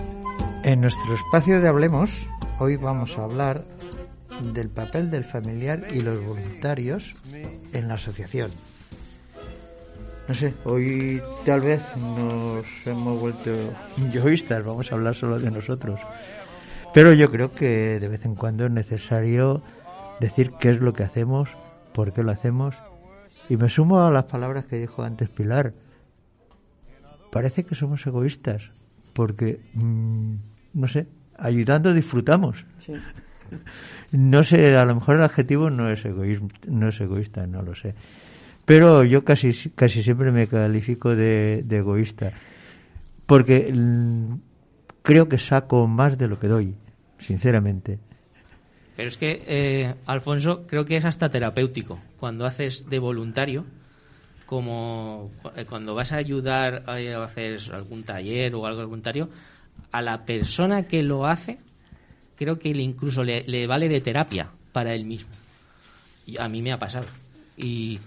En 0.64 0.82
nuestro 0.82 1.16
espacio 1.16 1.62
de 1.62 1.68
Hablemos, 1.68 2.28
hoy 2.60 2.76
vamos 2.78 3.18
a 3.18 3.24
hablar 3.24 3.66
del 4.54 4.70
papel 4.70 5.10
del 5.10 5.26
familiar 5.26 5.88
y 5.92 6.02
los 6.02 6.24
voluntarios 6.24 7.16
en 7.74 7.88
la 7.88 7.96
asociación. 7.96 8.52
No 10.32 10.38
sé, 10.38 10.54
hoy 10.64 11.22
tal 11.46 11.60
vez 11.60 11.82
nos 11.98 12.88
hemos 12.88 13.20
vuelto 13.20 13.52
yoístas, 14.14 14.64
vamos 14.64 14.90
a 14.90 14.96
hablar 14.96 15.14
solo 15.14 15.38
de 15.40 15.52
nosotros. 15.52 16.00
Pero 16.94 17.12
yo 17.12 17.30
creo 17.30 17.54
que 17.54 18.00
de 18.00 18.08
vez 18.08 18.24
en 18.24 18.36
cuando 18.36 18.66
es 18.66 18.72
necesario 18.72 19.62
decir 20.22 20.54
qué 20.58 20.70
es 20.70 20.80
lo 20.80 20.94
que 20.94 21.04
hacemos, 21.04 21.50
por 21.94 22.14
qué 22.14 22.24
lo 22.24 22.32
hacemos. 22.32 22.76
Y 23.50 23.58
me 23.58 23.68
sumo 23.68 24.06
a 24.06 24.10
las 24.10 24.24
palabras 24.24 24.64
que 24.64 24.78
dijo 24.78 25.04
antes 25.04 25.28
Pilar. 25.28 25.74
Parece 27.30 27.66
que 27.66 27.76
somos 27.76 28.08
egoístas, 28.08 28.72
porque, 29.12 29.60
mm, 29.74 30.36
no 30.76 30.88
sé, 30.88 31.08
ayudando 31.38 31.94
disfrutamos. 31.94 32.64
Sí. 32.78 32.94
No 34.14 34.46
sé, 34.46 34.78
a 34.78 34.86
lo 34.86 34.96
mejor 34.96 35.18
el 35.18 35.24
adjetivo 35.24 35.70
no 35.70 35.90
es 35.90 36.06
egoísmo, 36.06 36.48
no 36.68 36.88
es 36.88 37.02
egoísta, 37.02 37.48
no 37.48 37.62
lo 37.62 37.76
sé. 37.76 37.96
Pero 38.66 39.04
yo 39.04 39.24
casi 39.24 39.70
casi 39.72 40.04
siempre 40.04 40.32
me 40.32 40.48
califico 40.48 41.16
de, 41.16 41.64
de 41.66 41.78
egoísta, 41.78 42.32
porque 43.26 43.72
mm, 43.74 44.36
creo 45.02 45.28
que 45.28 45.38
saco 45.38 45.88
más 45.88 46.18
de 46.18 46.28
lo 46.28 46.40
que 46.40 46.48
doy, 46.48 46.76
sinceramente. 47.20 48.00
Pero 48.96 49.08
es 49.08 49.18
que, 49.18 49.44
eh, 49.48 49.96
Alfonso, 50.06 50.68
creo 50.68 50.86
que 50.86 50.98
es 50.98 51.06
hasta 51.06 51.30
terapéutico. 51.30 52.00
Cuando 52.20 52.46
haces 52.46 52.90
de 52.90 53.00
voluntario, 53.00 53.66
como 54.46 55.32
eh, 55.56 55.66
cuando 55.66 55.96
vas 55.96 56.12
a 56.12 56.18
ayudar 56.18 56.84
a 56.86 56.94
a 56.94 57.24
hacer 57.24 57.60
algún 57.74 58.04
taller 58.04 58.54
o 58.54 58.66
algo 58.66 58.86
voluntario, 58.86 59.30
a 59.92 60.02
la 60.02 60.26
persona 60.26 60.84
que 60.84 61.04
lo 61.04 61.26
hace, 61.26 61.58
creo 62.36 62.60
que 62.60 62.70
incluso 62.70 63.24
le, 63.24 63.44
le 63.48 63.66
vale 63.66 63.90
de 63.90 64.02
terapia 64.02 64.50
para 64.72 64.94
él 64.94 65.06
mismo. 65.06 65.32
Y 66.26 66.38
a 66.38 66.48
mí 66.48 66.62
me 66.62 66.72
ha 66.72 66.80
pasado. 66.80 67.06
Y, 67.58 68.00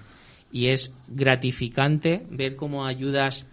y 0.55 0.69
es 0.69 0.93
gratificante 1.09 2.25
ver 2.31 2.55
cómo 2.55 2.87
ayudas 2.87 3.45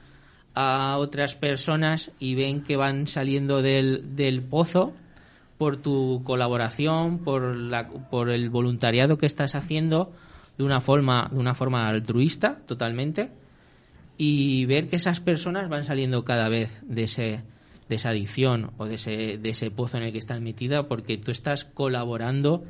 a 0.54 0.97
otras 0.99 1.34
personas 1.34 2.12
y 2.20 2.36
ven 2.36 2.64
que 2.64 2.78
van 2.78 3.08
saliendo 3.08 3.64
del, 3.64 4.45
pozo 4.47 4.93
por 5.58 5.78
tu 5.78 6.22
colaboración, 6.24 7.18
por, 7.24 7.56
la, 7.56 7.89
por 7.89 8.30
el 8.30 8.52
voluntariado 8.52 9.18
que 9.18 9.26
estás 9.26 9.56
haciendo 9.56 10.14
de 10.60 10.64
una 10.64 10.80
forma, 10.80 11.28
de 11.32 11.39
una 11.39 11.56
forma 11.56 11.88
altruista 11.88 12.60
totalmente 12.68 13.32
y 14.16 14.68
ver 14.68 14.88
que 14.88 14.97
esas 14.97 15.22
personas 15.22 15.70
van 15.70 15.86
saliendo 15.86 16.24
cada 16.24 16.49
vez 16.49 16.82
de 16.84 17.04
ese 17.04 17.43
de 17.89 17.95
esa 17.95 18.12
adicción 18.12 18.72
o 18.78 18.86
de 18.86 18.95
ese, 18.95 19.38
de 19.38 19.49
ese 19.49 19.70
pozo 19.72 19.97
en 19.97 20.04
el 20.04 20.12
que 20.14 20.20
están 20.20 20.43
metida 20.43 20.88
porque 20.88 21.18
tú 21.18 21.32
estás 21.32 21.66
colaborando 21.66 22.64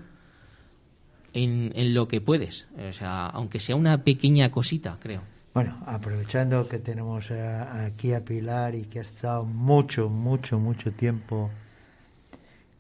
en, 1.34 1.93
lo 1.93 2.07
que 2.07 2.21
puedes, 2.21 2.67
o 2.89 2.93
sea, 2.93 3.27
aunque 3.27 3.59
sea 3.59 3.75
una 3.75 4.03
pequeña 4.03 4.51
cosita, 4.51 4.97
creo. 4.99 5.21
Bueno, 5.53 5.77
aprovechando 5.86 6.67
que 6.67 6.79
tenemos 6.79 7.29
aquí 7.32 8.13
a 8.13 8.23
Pilar 8.23 8.75
y 8.75 8.84
que 8.84 8.99
ha 8.99 9.01
estado 9.01 9.43
mucho, 9.43 10.09
mucho, 10.09 10.59
mucho 10.59 10.91
tiempo 10.93 11.49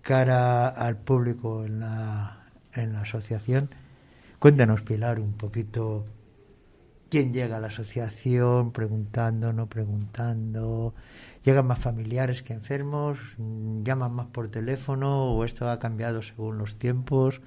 cara 0.01 0.67
al 0.69 0.97
público 0.97 1.65
en 1.65 1.81
la, 1.81 2.45
en 2.73 2.93
la 2.93 3.01
asociación, 3.01 3.69
cuéntanos, 4.39 4.81
Pilar, 4.81 5.19
un 5.19 5.33
poquito 5.33 6.05
quién 7.11 7.33
llega 7.33 7.57
a 7.57 7.59
la 7.59 7.67
asociación, 7.67 8.71
preguntando, 8.71 9.51
no 9.51 9.67
preguntando, 9.67 10.95
llegan 11.43 11.67
más 11.67 11.79
familiares 11.79 12.41
que 12.41 12.53
enfermos, 12.53 13.19
llaman 13.83 14.13
más 14.13 14.27
por 14.27 14.49
teléfono 14.49 15.33
o 15.33 15.43
esto 15.43 15.69
ha 15.69 15.77
cambiado 15.77 16.21
según 16.21 16.57
los 16.57 16.79
tiempos. 16.79 17.41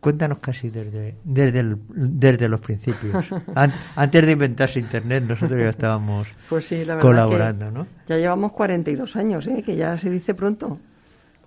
Cuéntanos 0.00 0.38
casi 0.38 0.70
desde 0.70 1.16
desde, 1.24 1.60
el- 1.60 1.78
desde 1.88 2.48
los 2.48 2.60
principios. 2.60 3.26
An- 3.54 3.72
Antes 3.96 4.26
de 4.26 4.32
inventarse 4.32 4.78
Internet, 4.78 5.24
nosotros 5.26 5.58
ya 5.60 5.70
estábamos 5.70 6.28
Pues 6.48 6.66
sí, 6.66 6.84
la 6.84 6.94
verdad 6.96 7.00
colaborando, 7.08 7.70
¿no? 7.70 7.86
Ya 8.06 8.16
llevamos 8.16 8.52
42 8.52 9.16
años, 9.16 9.46
¿eh? 9.48 9.62
que 9.64 9.74
ya 9.76 9.96
se 9.96 10.10
dice 10.10 10.34
pronto. 10.34 10.78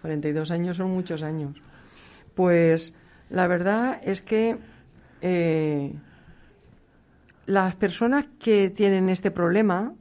42 0.02 0.50
años 0.52 0.78
son 0.78 0.92
muchos 0.92 1.22
años. 1.22 1.56
Pues 2.36 2.96
la 3.30 3.48
verdad 3.48 4.00
es 4.04 4.22
que 4.22 4.58
eh, 5.22 5.94
las 7.46 7.76
personas 7.76 8.26
que 8.40 8.70
tienen 8.70 9.10
este 9.10 9.32
problema, 9.32 9.94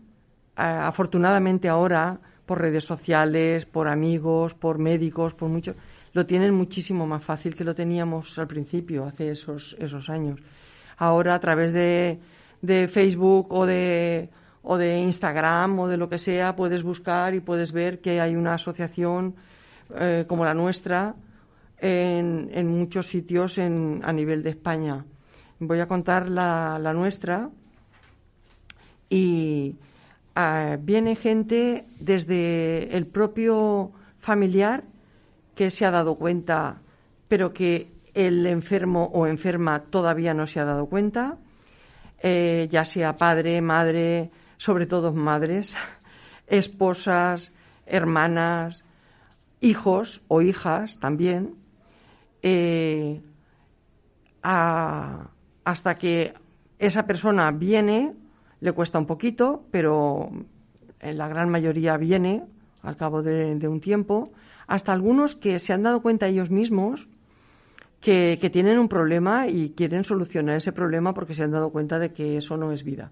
afortunadamente 0.57 1.69
ahora, 1.69 2.19
por 2.47 2.61
redes 2.61 2.85
sociales, 2.85 3.67
por 3.67 3.89
amigos, 3.89 4.55
por 4.55 4.79
médicos, 4.79 5.35
por 5.35 5.49
muchos, 5.49 5.77
lo 6.19 6.27
tienen 6.27 6.53
muchísimo 6.53 7.07
más 7.07 7.23
fácil 7.23 7.55
que 7.55 7.63
lo 7.63 7.77
teníamos 7.77 8.37
al 8.41 8.49
principio, 8.49 9.05
hace 9.05 9.31
esos, 9.31 9.77
esos 9.79 10.11
años. 10.11 10.41
Ahora, 10.97 11.37
a 11.37 11.39
través 11.39 11.73
de, 11.73 12.19
de 12.61 12.89
Facebook 12.89 13.53
o 13.53 13.65
de, 13.67 14.29
o 14.65 14.77
de 14.77 14.99
Instagram 14.99 15.79
o 15.79 15.87
de 15.87 15.97
lo 15.97 16.09
que 16.09 16.19
sea, 16.19 16.57
puedes 16.57 16.83
buscar 16.83 17.35
y 17.35 17.41
puedes 17.41 17.71
ver 17.71 18.01
que 18.01 18.21
hay 18.21 18.35
una 18.35 18.55
asociación 18.55 19.37
eh, 19.95 20.25
como 20.27 20.45
la 20.45 20.55
nuestra 20.55 21.15
en, 21.79 22.67
muchos 22.67 23.07
sitios 23.07 23.57
a 23.61 24.13
nivel 24.13 24.43
de 24.43 24.51
España. 24.51 25.05
Voy 25.61 25.79
a 25.79 25.87
contar 25.87 26.29
la, 26.29 26.81
la 26.81 26.93
nuestra 26.95 27.49
y 29.09 29.77
ah, 30.35 30.79
viene 30.81 31.15
gente 31.15 31.85
desde 32.01 32.97
el 32.97 33.07
propio 33.07 33.93
familiar 34.19 34.83
que 35.59 35.71
se 35.71 35.85
ha 35.85 35.91
dado 35.91 36.15
cuenta, 36.15 36.83
pero 37.27 37.53
que 37.53 37.91
el 38.15 38.47
enfermo 38.47 39.11
o 39.13 39.27
enferma 39.27 39.81
todavía 39.91 40.33
no 40.33 40.47
se 40.47 40.61
ha 40.61 40.65
dado 40.65 40.87
cuenta, 40.87 41.37
eh, 42.23 42.69
ya 42.71 42.85
sea 42.85 43.17
padre, 43.17 43.61
madre, 43.61 44.31
sobre 44.57 44.87
todo 44.87 45.13
madres, 45.13 45.75
esposas, 46.47 47.51
hermanas, 47.87 48.85
hijos 49.61 50.23
o 50.29 50.43
hijas 50.43 51.01
también, 51.01 51.57
eh, 52.41 53.21
hasta 54.43 55.99
que 55.99 56.35
esa 56.79 57.05
persona 57.05 57.51
viene, 57.51 58.15
le 58.61 58.71
cuesta 58.71 59.01
un 59.01 59.07
poquito, 59.07 59.65
pero 59.73 60.31
en 61.01 61.19
la 61.19 61.27
gran 61.27 61.49
mayoría 61.49 61.97
viene 61.97 62.45
al 62.85 62.97
cabo 62.97 63.25
de 63.25 63.67
un 63.67 63.81
tiempo, 63.81 64.31
hasta 64.69 64.93
algunos 64.93 65.35
que 65.35 65.59
se 65.59 65.73
han 65.73 65.83
dado 65.83 66.03
cuenta 66.03 66.29
ellos 66.29 66.51
mismos 66.51 67.09
que, 68.01 68.39
tienen 68.53 68.79
un 68.79 68.89
problema 68.89 69.49
y 69.49 69.71
quieren 69.71 70.05
solucionar 70.05 70.59
ese 70.59 70.73
problema 70.73 71.15
porque 71.15 71.35
se 71.35 71.43
han 71.43 71.51
dado 71.51 71.71
cuenta 71.71 71.99
de 71.99 72.13
que 72.13 72.37
eso 72.37 72.57
no 72.57 72.71
es 72.71 72.85
vida. 72.85 73.11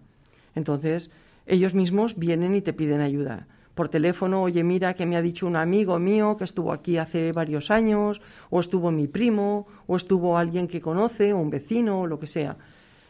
Entonces, 0.55 1.11
ellos 1.47 1.75
mismos 1.75 2.17
vienen 2.17 2.55
y 2.55 2.61
te 2.61 2.73
piden 2.73 3.01
ayuda. 3.01 3.49
Por 3.75 3.89
teléfono, 3.89 4.43
oye, 4.43 4.63
mira 4.63 4.95
que 4.95 5.07
me 5.07 5.17
ha 5.17 5.23
dicho 5.23 5.47
un 5.47 5.57
amigo 5.57 5.99
mío 5.99 6.37
que 6.37 6.45
estuvo 6.45 6.73
aquí 6.73 6.99
hace 6.99 7.33
varios 7.33 7.71
años, 7.71 8.21
o 8.49 8.61
estuvo 8.61 8.91
mi 8.91 9.07
primo, 9.07 9.67
o 9.87 9.97
estuvo 9.97 10.39
alguien 10.39 10.69
que 10.69 10.81
conoce, 10.81 11.33
o 11.33 11.39
un 11.39 11.51
vecino, 11.51 12.03
o 12.03 12.07
lo 12.07 12.19
que 12.19 12.27
sea. 12.27 12.57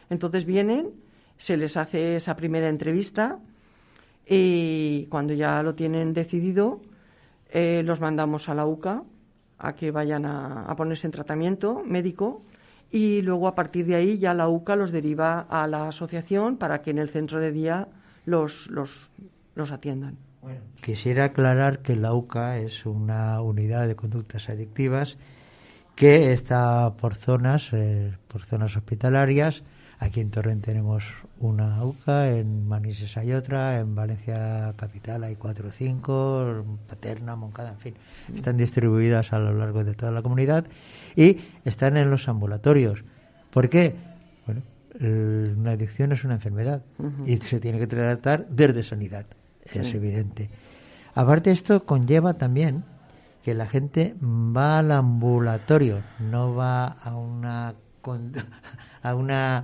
Entonces 0.09 0.45
vienen, 0.45 0.91
se 1.37 1.57
les 1.57 1.77
hace 1.77 2.15
esa 2.15 2.35
primera 2.35 2.69
entrevista 2.69 3.39
y 4.25 5.05
cuando 5.05 5.33
ya 5.33 5.61
lo 5.63 5.75
tienen 5.75 6.13
decidido, 6.13 6.81
eh, 7.49 7.81
los 7.83 7.99
mandamos 7.99 8.49
a 8.49 8.53
la 8.53 8.65
UCA 8.65 9.03
a 9.59 9.73
que 9.73 9.91
vayan 9.91 10.25
a, 10.25 10.63
a 10.63 10.75
ponerse 10.75 11.07
en 11.07 11.11
tratamiento 11.11 11.83
médico 11.85 12.43
y 12.91 13.21
luego 13.21 13.47
a 13.47 13.55
partir 13.55 13.85
de 13.85 13.95
ahí 13.95 14.17
ya 14.17 14.33
la 14.33 14.47
UCA 14.47 14.75
los 14.75 14.91
deriva 14.91 15.41
a 15.49 15.67
la 15.67 15.87
asociación 15.89 16.57
para 16.57 16.81
que 16.81 16.91
en 16.91 16.99
el 16.99 17.09
centro 17.09 17.39
de 17.39 17.51
día 17.51 17.87
los, 18.25 18.67
los, 18.67 19.09
los 19.55 19.71
atiendan. 19.71 20.17
Quisiera 20.81 21.25
aclarar 21.25 21.79
que 21.79 21.95
la 21.95 22.13
UCA 22.13 22.59
es 22.59 22.85
una 22.85 23.41
unidad 23.41 23.87
de 23.87 23.95
conductas 23.95 24.49
adictivas 24.49 25.17
que 25.95 26.31
está 26.31 26.93
por 26.95 27.15
zonas, 27.15 27.69
eh, 27.73 28.13
por 28.27 28.43
zonas 28.43 28.77
hospitalarias. 28.77 29.63
Aquí 29.99 30.21
en 30.21 30.29
Torrent 30.29 30.63
tenemos 30.63 31.03
una 31.39 31.83
UCA, 31.83 32.29
en 32.29 32.67
Manises 32.67 33.17
hay 33.17 33.33
otra, 33.33 33.79
en 33.79 33.95
Valencia 33.95 34.73
Capital 34.77 35.23
hay 35.23 35.35
cuatro 35.35 35.69
o 35.69 35.71
cinco, 35.71 36.63
Paterna, 36.87 37.35
Moncada, 37.35 37.69
en 37.69 37.79
fin. 37.79 37.93
Están 38.35 38.57
distribuidas 38.57 39.33
a 39.33 39.39
lo 39.39 39.53
largo 39.53 39.83
de 39.83 39.95
toda 39.95 40.11
la 40.11 40.21
comunidad 40.21 40.65
y 41.15 41.39
están 41.65 41.97
en 41.97 42.11
los 42.11 42.27
ambulatorios. 42.27 43.03
¿Por 43.49 43.69
qué? 43.69 43.95
Bueno, 44.45 44.61
una 45.57 45.71
adicción 45.71 46.11
es 46.11 46.23
una 46.23 46.35
enfermedad 46.35 46.83
y 47.25 47.37
se 47.37 47.59
tiene 47.59 47.79
que 47.79 47.87
tratar 47.87 48.47
desde 48.49 48.83
sanidad, 48.83 49.25
es 49.65 49.93
evidente. 49.95 50.49
Aparte 51.15 51.49
esto 51.49 51.85
conlleva 51.85 52.35
también 52.35 52.83
que 53.43 53.55
la 53.55 53.65
gente 53.65 54.15
va 54.21 54.77
al 54.77 54.91
ambulatorio, 54.91 56.03
no 56.19 56.53
va 56.53 56.85
a 56.87 57.15
una 57.15 57.73
a 59.03 59.15
una 59.15 59.63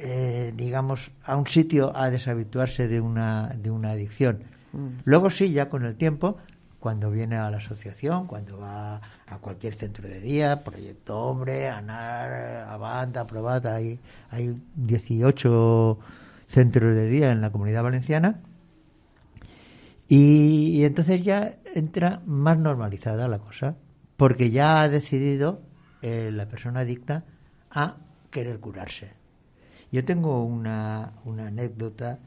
eh, 0.00 0.52
digamos 0.56 1.10
a 1.24 1.36
un 1.36 1.46
sitio 1.46 1.96
a 1.96 2.10
deshabituarse 2.10 2.88
de 2.88 3.00
una 3.00 3.48
de 3.48 3.70
una 3.70 3.90
adicción. 3.92 4.44
Mm. 4.72 4.88
Luego 5.04 5.30
sí, 5.30 5.52
ya 5.52 5.68
con 5.68 5.84
el 5.84 5.96
tiempo, 5.96 6.36
cuando 6.80 7.10
viene 7.10 7.36
a 7.36 7.50
la 7.50 7.58
asociación, 7.58 8.26
cuando 8.26 8.58
va 8.58 9.00
a 9.26 9.38
cualquier 9.40 9.74
centro 9.74 10.08
de 10.08 10.20
día, 10.20 10.62
Proyecto 10.64 11.18
Hombre, 11.18 11.68
ANAR, 11.68 12.68
Avanta, 12.68 13.26
Probata, 13.26 13.74
hay, 13.74 13.98
hay 14.30 14.60
18 14.76 15.98
centros 16.46 16.94
de 16.94 17.06
día 17.06 17.30
en 17.30 17.40
la 17.40 17.50
comunidad 17.50 17.82
valenciana. 17.82 18.40
Y, 20.08 20.70
y 20.78 20.84
entonces 20.84 21.22
ya 21.22 21.56
entra 21.74 22.22
más 22.24 22.58
normalizada 22.58 23.28
la 23.28 23.38
cosa. 23.38 23.76
porque 24.16 24.50
ya 24.50 24.82
ha 24.82 24.88
decidido 24.88 25.62
eh, 26.02 26.30
la 26.32 26.46
persona 26.48 26.80
adicta 26.80 27.24
a 27.70 27.96
querer 28.30 28.58
curarse. 28.60 29.17
Yo 29.90 30.04
tengo 30.04 30.44
una, 30.44 31.12
una 31.24 31.46
anécdota 31.46 32.18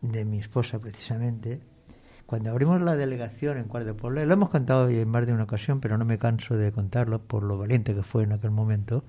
de 0.00 0.24
mi 0.24 0.38
esposa 0.38 0.78
precisamente. 0.78 1.60
Cuando 2.26 2.50
abrimos 2.50 2.80
la 2.80 2.96
delegación 2.96 3.58
en 3.58 3.64
Cuart 3.64 3.86
de 3.86 4.24
lo 4.24 4.32
hemos 4.32 4.50
contado 4.50 4.88
en 4.88 5.08
más 5.08 5.26
de 5.26 5.32
una 5.32 5.44
ocasión, 5.44 5.80
pero 5.80 5.98
no 5.98 6.04
me 6.04 6.18
canso 6.18 6.56
de 6.56 6.72
contarlo 6.72 7.20
por 7.20 7.42
lo 7.42 7.58
valiente 7.58 7.94
que 7.94 8.02
fue 8.02 8.24
en 8.24 8.32
aquel 8.32 8.50
momento. 8.50 9.04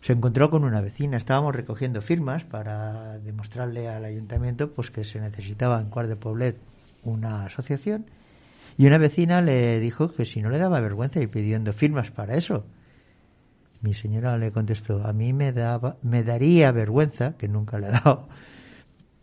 Se 0.00 0.12
encontró 0.12 0.50
con 0.50 0.64
una 0.64 0.80
vecina, 0.80 1.16
estábamos 1.16 1.54
recogiendo 1.54 2.00
firmas 2.00 2.44
para 2.44 3.18
demostrarle 3.18 3.88
al 3.88 4.04
ayuntamiento 4.04 4.70
pues 4.70 4.90
que 4.90 5.04
se 5.04 5.20
necesitaba 5.20 5.80
en 5.80 5.90
Cuart 5.90 6.08
de 6.08 6.16
Poblet 6.16 6.56
una 7.04 7.44
asociación 7.44 8.06
y 8.76 8.86
una 8.86 8.98
vecina 8.98 9.40
le 9.40 9.78
dijo 9.80 10.12
que 10.12 10.26
si 10.26 10.42
no 10.42 10.50
le 10.50 10.58
daba 10.58 10.80
vergüenza 10.80 11.20
ir 11.20 11.30
pidiendo 11.30 11.72
firmas 11.72 12.10
para 12.10 12.36
eso. 12.36 12.64
Mi 13.82 13.94
señora 13.94 14.38
le 14.38 14.52
contestó, 14.52 15.04
a 15.04 15.12
mí 15.12 15.32
me, 15.32 15.52
daba, 15.52 15.96
me 16.02 16.22
daría 16.22 16.70
vergüenza, 16.70 17.36
que 17.36 17.48
nunca 17.48 17.78
le 17.80 17.88
he 17.88 17.90
dado, 17.90 18.28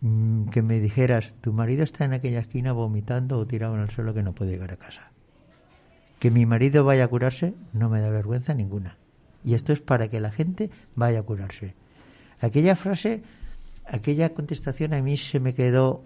mm, 0.02 0.50
que 0.50 0.60
me 0.60 0.80
dijeras, 0.80 1.32
tu 1.40 1.54
marido 1.54 1.82
está 1.82 2.04
en 2.04 2.12
aquella 2.12 2.40
esquina 2.40 2.72
vomitando 2.72 3.38
o 3.38 3.46
tirado 3.46 3.74
en 3.74 3.80
el 3.80 3.90
suelo 3.90 4.12
que 4.12 4.22
no 4.22 4.34
puede 4.34 4.52
llegar 4.52 4.70
a 4.72 4.76
casa. 4.76 5.10
Que 6.18 6.30
mi 6.30 6.44
marido 6.44 6.84
vaya 6.84 7.04
a 7.04 7.08
curarse 7.08 7.54
no 7.72 7.88
me 7.88 8.02
da 8.02 8.10
vergüenza 8.10 8.52
ninguna. 8.52 8.98
Y 9.42 9.54
esto 9.54 9.72
es 9.72 9.80
para 9.80 10.08
que 10.08 10.20
la 10.20 10.30
gente 10.30 10.70
vaya 10.94 11.20
a 11.20 11.22
curarse. 11.22 11.74
Aquella 12.38 12.76
frase, 12.76 13.22
aquella 13.86 14.34
contestación 14.34 14.92
a 14.92 15.00
mí 15.00 15.16
se 15.16 15.40
me 15.40 15.54
quedó 15.54 16.02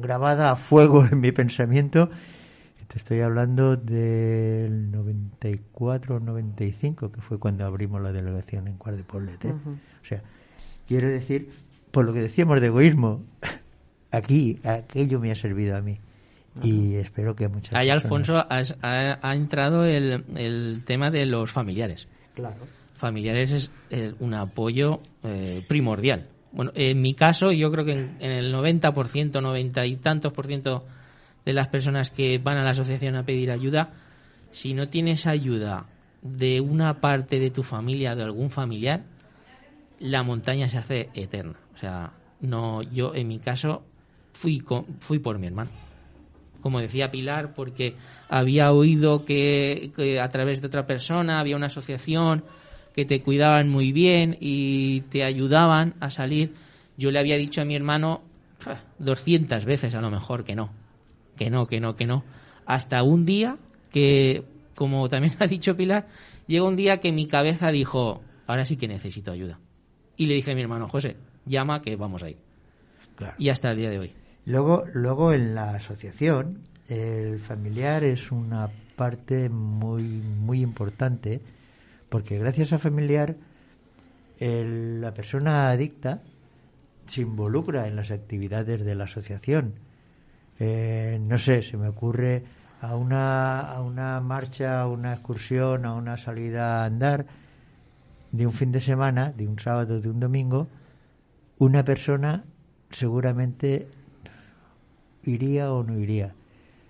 grabada 0.00 0.50
a 0.50 0.56
fuego 0.56 1.04
en 1.10 1.20
mi 1.20 1.30
pensamiento. 1.30 2.10
Te 2.88 2.98
estoy 2.98 3.20
hablando 3.20 3.76
del 3.76 4.90
94 4.90 6.20
95, 6.20 7.10
que 7.12 7.20
fue 7.20 7.38
cuando 7.38 7.64
abrimos 7.64 8.00
la 8.02 8.12
delegación 8.12 8.68
en 8.68 8.76
Cuart 8.76 8.96
de 8.96 9.02
Poblet. 9.04 9.44
¿eh? 9.44 9.52
O 9.52 10.04
sea, 10.06 10.22
quiero 10.86 11.08
decir, 11.08 11.48
por 11.90 12.04
lo 12.04 12.12
que 12.12 12.20
decíamos 12.20 12.60
de 12.60 12.66
egoísmo, 12.68 13.22
aquí 14.10 14.58
aquello 14.64 15.18
me 15.20 15.30
ha 15.30 15.34
servido 15.34 15.76
a 15.76 15.80
mí. 15.80 15.98
Y 16.62 16.94
espero 16.94 17.34
que 17.34 17.46
a 17.46 17.48
muchas 17.48 17.74
Ahí, 17.74 17.88
personas- 17.88 18.04
Alfonso, 18.04 18.46
has- 18.48 18.76
ha, 18.82 19.18
ha 19.28 19.34
entrado 19.34 19.84
el, 19.86 20.24
el 20.36 20.82
tema 20.84 21.10
de 21.10 21.26
los 21.26 21.50
familiares. 21.50 22.06
Claro. 22.34 22.56
Familiares 22.94 23.50
es 23.50 23.70
eh, 23.90 24.14
un 24.20 24.34
apoyo 24.34 25.00
eh, 25.24 25.64
primordial. 25.66 26.28
Bueno, 26.52 26.70
en 26.76 27.00
mi 27.02 27.14
caso, 27.14 27.50
yo 27.50 27.72
creo 27.72 27.84
que 27.84 27.92
en, 27.94 28.16
en 28.20 28.30
el 28.30 28.54
90%, 28.54 29.42
90 29.42 29.86
y 29.86 29.96
tantos 29.96 30.32
por 30.32 30.46
ciento 30.46 30.86
de 31.44 31.52
las 31.52 31.68
personas 31.68 32.10
que 32.10 32.38
van 32.38 32.56
a 32.56 32.64
la 32.64 32.70
asociación 32.70 33.16
a 33.16 33.24
pedir 33.24 33.50
ayuda, 33.50 33.90
si 34.52 34.74
no 34.74 34.88
tienes 34.88 35.26
ayuda 35.26 35.86
de 36.22 36.60
una 36.60 37.00
parte 37.00 37.38
de 37.38 37.50
tu 37.50 37.62
familia, 37.62 38.14
de 38.14 38.22
algún 38.22 38.50
familiar, 38.50 39.02
la 40.00 40.22
montaña 40.22 40.68
se 40.68 40.78
hace 40.78 41.08
eterna. 41.14 41.56
O 41.74 41.78
sea, 41.78 42.12
no, 42.40 42.82
yo 42.82 43.14
en 43.14 43.28
mi 43.28 43.38
caso 43.38 43.82
fui, 44.32 44.60
con- 44.60 44.86
fui 45.00 45.18
por 45.18 45.38
mi 45.38 45.46
hermano 45.46 45.70
como 46.60 46.80
decía 46.80 47.10
Pilar, 47.10 47.52
porque 47.52 47.94
había 48.30 48.72
oído 48.72 49.26
que, 49.26 49.92
que 49.94 50.18
a 50.18 50.30
través 50.30 50.62
de 50.62 50.68
otra 50.68 50.86
persona 50.86 51.38
había 51.38 51.56
una 51.56 51.66
asociación 51.66 52.42
que 52.94 53.04
te 53.04 53.20
cuidaban 53.20 53.68
muy 53.68 53.92
bien 53.92 54.38
y 54.40 55.02
te 55.10 55.24
ayudaban 55.24 55.92
a 56.00 56.10
salir. 56.10 56.54
Yo 56.96 57.10
le 57.10 57.18
había 57.18 57.36
dicho 57.36 57.60
a 57.60 57.66
mi 57.66 57.74
hermano 57.76 58.22
pf, 58.64 58.78
200 58.98 59.66
veces 59.66 59.94
a 59.94 60.00
lo 60.00 60.10
mejor 60.10 60.44
que 60.44 60.56
no, 60.56 60.70
que 61.36 61.50
no, 61.50 61.66
que 61.66 61.80
no, 61.80 61.96
que 61.96 62.06
no. 62.06 62.24
Hasta 62.66 63.02
un 63.02 63.24
día 63.26 63.58
que, 63.90 64.44
como 64.74 65.08
también 65.08 65.34
ha 65.40 65.46
dicho 65.46 65.76
Pilar, 65.76 66.06
llegó 66.46 66.68
un 66.68 66.76
día 66.76 66.98
que 67.00 67.12
mi 67.12 67.26
cabeza 67.26 67.70
dijo, 67.70 68.22
ahora 68.46 68.64
sí 68.64 68.76
que 68.76 68.88
necesito 68.88 69.32
ayuda. 69.32 69.58
Y 70.16 70.26
le 70.26 70.34
dije 70.34 70.52
a 70.52 70.54
mi 70.54 70.62
hermano, 70.62 70.88
José, 70.88 71.16
llama 71.46 71.80
que 71.80 71.96
vamos 71.96 72.22
ahí. 72.22 72.36
Claro. 73.16 73.34
Y 73.38 73.48
hasta 73.48 73.70
el 73.70 73.78
día 73.78 73.90
de 73.90 73.98
hoy. 73.98 74.12
Luego, 74.46 74.84
luego 74.92 75.32
en 75.32 75.54
la 75.54 75.74
asociación, 75.74 76.58
el 76.88 77.38
familiar 77.40 78.04
es 78.04 78.30
una 78.30 78.68
parte 78.96 79.48
muy, 79.48 80.02
muy 80.02 80.60
importante, 80.60 81.40
porque 82.08 82.38
gracias 82.38 82.72
a 82.72 82.78
familiar, 82.78 83.36
el- 84.38 85.00
la 85.00 85.14
persona 85.14 85.70
adicta 85.70 86.22
se 87.06 87.22
involucra 87.22 87.86
en 87.86 87.96
las 87.96 88.10
actividades 88.10 88.84
de 88.84 88.94
la 88.94 89.04
asociación. 89.04 89.74
Eh, 90.60 91.18
no 91.20 91.38
sé, 91.38 91.62
se 91.62 91.76
me 91.76 91.88
ocurre 91.88 92.42
a 92.80 92.94
una, 92.96 93.60
a 93.60 93.80
una 93.82 94.20
marcha, 94.20 94.80
a 94.82 94.86
una 94.88 95.12
excursión, 95.14 95.84
a 95.86 95.94
una 95.94 96.16
salida 96.16 96.82
a 96.82 96.84
andar 96.86 97.26
de 98.32 98.46
un 98.46 98.52
fin 98.52 98.72
de 98.72 98.80
semana, 98.80 99.32
de 99.36 99.46
un 99.48 99.58
sábado, 99.58 100.00
de 100.00 100.08
un 100.10 100.20
domingo, 100.20 100.68
una 101.58 101.84
persona 101.84 102.44
seguramente 102.90 103.88
iría 105.24 105.72
o 105.72 105.82
no 105.82 105.98
iría. 105.98 106.34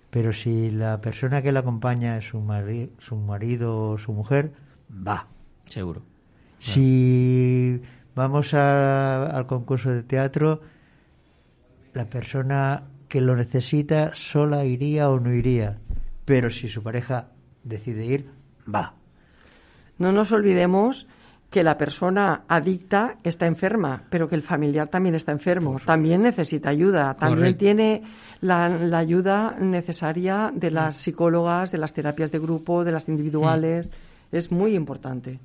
Pero 0.09 0.31
si 0.33 0.71
la 0.71 1.01
persona 1.01 1.41
que 1.41 1.51
la 1.51 1.59
acompaña 1.61 2.17
es 2.17 2.25
su, 2.29 2.39
mari- 2.39 2.89
su 2.99 3.15
marido 3.15 3.91
o 3.91 3.97
su 3.97 4.13
mujer, 4.13 4.51
va. 4.91 5.27
Seguro. 5.65 6.01
Si 6.59 7.81
vamos 8.15 8.53
a- 8.53 9.25
al 9.27 9.45
concurso 9.45 9.89
de 9.91 10.03
teatro, 10.03 10.61
la 11.93 12.05
persona 12.05 12.83
que 13.07 13.21
lo 13.21 13.35
necesita 13.35 14.13
sola 14.15 14.65
iría 14.65 15.09
o 15.09 15.19
no 15.19 15.33
iría. 15.33 15.77
Pero 16.25 16.49
si 16.49 16.67
su 16.67 16.81
pareja 16.81 17.27
decide 17.63 18.05
ir, 18.05 18.29
va. 18.73 18.93
No 19.97 20.11
nos 20.11 20.31
olvidemos 20.31 21.07
que 21.49 21.63
la 21.63 21.77
persona 21.77 22.43
adicta 22.47 23.15
está 23.23 23.45
enferma, 23.45 24.03
pero 24.09 24.27
que 24.27 24.35
el 24.35 24.41
familiar 24.41 24.89
también 24.89 25.15
está 25.15 25.31
enfermo, 25.31 25.79
también 25.85 26.23
necesita 26.23 26.69
ayuda, 26.69 27.13
también 27.13 27.53
Correcto. 27.53 27.59
tiene 27.59 28.03
la, 28.41 28.67
la 28.67 28.97
ayuda 28.97 29.55
necesaria 29.59 30.51
de 30.53 30.71
las 30.71 30.97
psicólogas, 30.97 31.71
de 31.71 31.77
las 31.77 31.93
terapias 31.93 32.31
de 32.31 32.39
grupo, 32.39 32.83
de 32.83 32.91
las 32.91 33.07
individuales. 33.07 33.89
Es 34.31 34.51
muy 34.51 34.75
importante. 34.75 35.39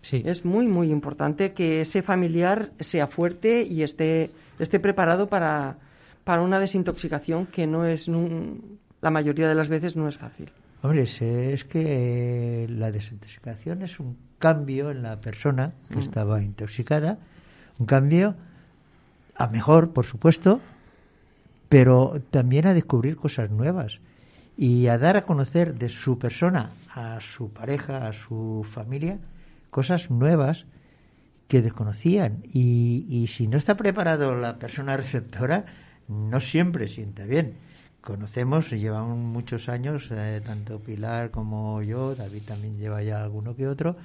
Sí. 0.00 0.22
Es 0.24 0.44
muy, 0.46 0.66
muy 0.66 0.90
importante 0.90 1.52
que 1.52 1.82
ese 1.82 2.00
familiar 2.00 2.70
sea 2.80 3.06
fuerte 3.06 3.62
y 3.62 3.82
esté, 3.82 4.30
esté 4.58 4.80
preparado 4.80 5.28
para, 5.28 5.76
para 6.24 6.42
una 6.42 6.58
desintoxicación 6.58 7.46
que 7.46 7.66
no 7.66 7.84
es, 7.86 8.08
la 8.08 9.10
mayoría 9.10 9.48
de 9.48 9.54
las 9.54 9.68
veces 9.68 9.96
no 9.96 10.08
es 10.08 10.16
fácil. 10.16 10.50
Hombre, 10.82 11.02
es, 11.02 11.20
es 11.20 11.64
que 11.64 12.64
eh, 12.64 12.68
la 12.68 12.90
desintoxicación 12.90 13.82
es 13.82 14.00
un 14.00 14.16
cambio 14.38 14.90
en 14.90 15.02
la 15.02 15.20
persona 15.20 15.72
que 15.90 15.96
Mm. 15.96 16.00
estaba 16.02 16.42
intoxicada, 16.42 17.18
un 17.78 17.86
cambio 17.86 18.34
a 19.34 19.46
mejor, 19.48 19.92
por 19.92 20.06
supuesto, 20.06 20.60
pero 21.68 22.20
también 22.30 22.66
a 22.66 22.74
descubrir 22.74 23.16
cosas 23.16 23.50
nuevas 23.50 24.00
y 24.56 24.88
a 24.88 24.98
dar 24.98 25.16
a 25.16 25.24
conocer 25.24 25.74
de 25.74 25.88
su 25.88 26.18
persona 26.18 26.72
a 26.94 27.20
su 27.20 27.52
pareja, 27.52 28.08
a 28.08 28.12
su 28.12 28.66
familia, 28.68 29.18
cosas 29.70 30.10
nuevas 30.10 30.64
que 31.48 31.62
desconocían. 31.62 32.42
Y, 32.52 33.06
y 33.08 33.28
si 33.28 33.46
no 33.46 33.56
está 33.56 33.76
preparado 33.76 34.34
la 34.34 34.58
persona 34.58 34.96
receptora, 34.96 35.64
no 36.10 36.40
siempre 36.40 36.88
sienta 36.88 37.24
bien. 37.24 37.54
Conocemos, 38.02 38.70
llevamos 38.70 39.16
muchos 39.18 39.68
años, 39.68 40.08
eh, 40.10 40.40
tanto 40.44 40.78
Pilar 40.80 41.30
como 41.30 41.82
yo, 41.82 42.14
David 42.14 42.42
también 42.46 42.78
lleva 42.78 43.02
ya 43.02 43.22
alguno 43.22 43.54
que 43.54 43.66
otro, 43.68 43.96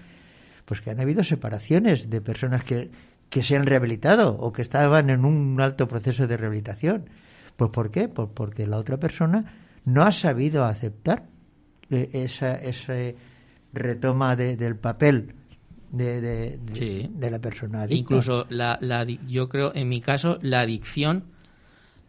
pues 0.65 0.81
que 0.81 0.91
han 0.91 0.99
habido 0.99 1.23
separaciones 1.23 2.09
de 2.09 2.21
personas 2.21 2.63
que, 2.63 2.89
que 3.29 3.41
se 3.41 3.55
han 3.55 3.65
rehabilitado 3.65 4.37
o 4.37 4.51
que 4.51 4.61
estaban 4.61 5.09
en 5.09 5.23
un 5.25 5.59
alto 5.61 5.87
proceso 5.87 6.27
de 6.27 6.37
rehabilitación. 6.37 7.05
Pues 7.55 7.71
¿por 7.71 7.89
qué? 7.89 8.07
Pues 8.09 8.27
porque 8.33 8.67
la 8.67 8.77
otra 8.77 8.97
persona 8.97 9.45
no 9.85 10.03
ha 10.03 10.11
sabido 10.11 10.65
aceptar 10.65 11.23
eh, 11.89 12.09
esa, 12.13 12.55
ese 12.55 13.15
retoma 13.73 14.35
de- 14.35 14.57
del 14.57 14.75
papel 14.75 15.35
de, 15.91 16.19
de, 16.19 16.57
de- 16.57 16.75
Sí. 16.75 17.11
de 17.13 17.31
la 17.31 17.39
persona 17.39 17.83
adicta. 17.83 17.97
Incluso 17.99 18.45
la, 18.49 18.77
la 18.81 19.03
yo 19.05 19.47
creo, 19.47 19.73
en 19.73 19.87
mi 19.87 20.01
caso, 20.01 20.37
la 20.41 20.61
adicción 20.61 21.23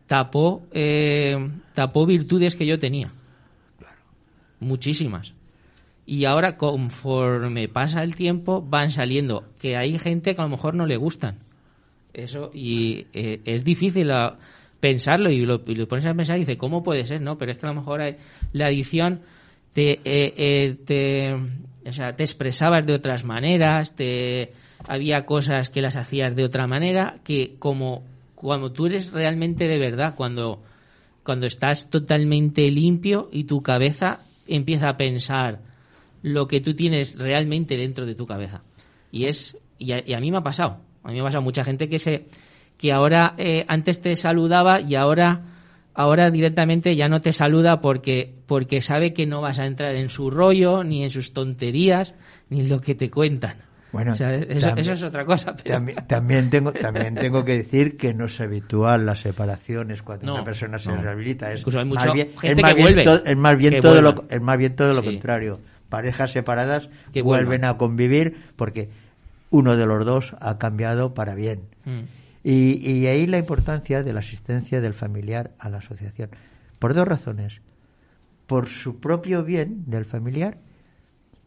tapó, 0.06 0.66
eh, 0.72 1.36
tapó 1.74 2.06
virtudes 2.06 2.56
que 2.56 2.66
yo 2.66 2.78
tenía. 2.78 3.12
Muchísimas. 4.60 5.34
Y 6.06 6.24
ahora, 6.24 6.56
conforme 6.56 7.68
pasa 7.68 8.02
el 8.02 8.14
tiempo, 8.14 8.62
van 8.62 8.90
saliendo. 8.90 9.44
Que 9.60 9.76
hay 9.76 9.98
gente 9.98 10.34
que 10.34 10.40
a 10.40 10.44
lo 10.44 10.50
mejor 10.50 10.74
no 10.74 10.86
le 10.86 10.96
gustan. 10.96 11.40
Eso, 12.14 12.50
y 12.54 13.06
eh, 13.12 13.40
es 13.44 13.64
difícil 13.64 14.10
ah, 14.10 14.38
pensarlo 14.80 15.30
y 15.30 15.44
lo, 15.44 15.62
y 15.66 15.74
lo 15.74 15.86
pones 15.88 16.06
a 16.06 16.14
pensar 16.14 16.36
y 16.36 16.40
dices, 16.40 16.56
¿cómo 16.56 16.82
puede 16.82 17.06
ser? 17.06 17.20
No, 17.20 17.36
pero 17.36 17.52
es 17.52 17.58
que 17.58 17.66
a 17.66 17.70
lo 17.70 17.74
mejor 17.74 18.00
la 18.52 18.66
adicción 18.66 19.20
te, 19.72 20.00
eh, 20.04 20.32
eh, 20.36 20.76
te, 20.86 21.34
o 21.34 21.92
sea, 21.92 22.16
te 22.16 22.24
expresabas 22.24 22.86
de 22.86 22.94
otras 22.94 23.24
maneras, 23.24 23.94
te, 23.94 24.52
había 24.88 25.26
cosas 25.26 25.70
que 25.70 25.82
las 25.82 25.96
hacías 25.96 26.34
de 26.34 26.44
otra 26.44 26.66
manera, 26.66 27.16
que 27.24 27.56
como 27.58 28.04
cuando 28.46 28.70
tú 28.70 28.86
eres 28.86 29.10
realmente 29.10 29.66
de 29.66 29.76
verdad, 29.76 30.14
cuando, 30.14 30.62
cuando 31.24 31.48
estás 31.48 31.90
totalmente 31.90 32.70
limpio 32.70 33.28
y 33.32 33.42
tu 33.42 33.60
cabeza 33.60 34.20
empieza 34.46 34.88
a 34.88 34.96
pensar 34.96 35.62
lo 36.22 36.46
que 36.46 36.60
tú 36.60 36.72
tienes 36.72 37.18
realmente 37.18 37.76
dentro 37.76 38.06
de 38.06 38.14
tu 38.14 38.24
cabeza. 38.24 38.62
Y 39.10 39.24
es 39.24 39.58
y 39.78 39.90
a, 39.90 40.20
mí 40.20 40.30
me 40.30 40.38
ha 40.38 40.44
pasado. 40.44 40.78
A 41.02 41.08
mí 41.08 41.14
me 41.14 41.22
ha 41.22 41.24
pasado 41.24 41.42
mucha 41.42 41.64
gente 41.64 41.88
que 41.88 41.98
se 41.98 42.28
que 42.78 42.92
ahora 42.92 43.34
eh, 43.36 43.64
antes 43.66 44.00
te 44.00 44.14
saludaba 44.14 44.80
y 44.80 44.94
ahora 44.94 45.42
ahora 45.92 46.30
directamente 46.30 46.94
ya 46.94 47.08
no 47.08 47.20
te 47.20 47.32
saluda 47.32 47.80
porque 47.80 48.32
porque 48.46 48.80
sabe 48.80 49.12
que 49.12 49.26
no 49.26 49.40
vas 49.40 49.58
a 49.58 49.66
entrar 49.66 49.96
en 49.96 50.08
su 50.08 50.30
rollo 50.30 50.84
ni 50.84 51.02
en 51.02 51.10
sus 51.10 51.32
tonterías 51.32 52.14
ni 52.48 52.60
en 52.60 52.68
lo 52.68 52.80
que 52.80 52.94
te 52.94 53.10
cuentan. 53.10 53.65
Bueno, 53.96 54.12
O 54.12 54.14
sea, 54.16 54.34
eso, 54.34 54.66
también- 54.68 54.78
eso 54.78 54.92
es 54.92 55.02
otra 55.02 55.24
cosa. 55.24 55.54
Pero... 55.56 55.74
También, 55.76 56.06
también 56.06 56.50
tengo 56.50 56.72
también 56.72 57.14
tengo 57.14 57.44
que 57.44 57.58
decir 57.58 57.96
que 57.96 58.14
no 58.14 58.26
es 58.26 58.40
habitual 58.40 59.04
las 59.06 59.20
separaciones 59.20 60.02
cuando 60.02 60.26
No, 60.26 60.34
una 60.34 60.44
persona 60.44 60.78
se 60.78 60.90
no. 60.90 61.02
rehabilita. 61.02 61.52
Es 61.52 61.60
Incluso 61.60 61.80
hay 61.80 61.86
gente 62.40 62.52
es 62.52 62.62
más 62.62 62.74
que 62.74 62.74
bien 62.74 62.94
vuelve, 62.94 63.02
to- 63.04 63.24
es 63.24 63.36
más 63.36 63.56
bien 63.58 63.74
que 63.74 63.80
todo 63.80 64.00
lo, 64.02 64.12
vuelvan. 64.14 64.26
es 64.36 64.40
más 64.42 64.58
bien 64.58 64.76
todo 64.76 64.92
lo 64.94 65.02
contrario. 65.04 65.60
Parejas 65.88 66.32
separadas 66.32 66.90
Que 67.12 67.22
vuelven 67.22 67.46
vuelvan. 67.46 67.70
a 67.74 67.78
convivir 67.78 68.36
porque 68.56 68.88
uno 69.50 69.76
de 69.76 69.86
los 69.86 70.04
dos 70.04 70.34
ha 70.40 70.58
cambiado 70.58 71.14
para 71.14 71.34
bien. 71.34 71.60
Mm. 71.84 72.00
Y, 72.44 72.90
y 72.90 73.06
ahí 73.06 73.26
la 73.26 73.38
importancia 73.38 74.02
de 74.02 74.12
la 74.12 74.20
asistencia 74.20 74.80
del 74.80 74.94
familiar 74.94 75.50
a 75.58 75.68
la 75.68 75.78
asociación. 75.78 76.30
Por 76.78 76.94
dos 76.94 77.06
razones. 77.08 77.60
Por 78.46 78.68
su 78.68 79.00
propio 79.00 79.42
bien 79.42 79.82
del 79.86 80.04
familiar 80.04 80.58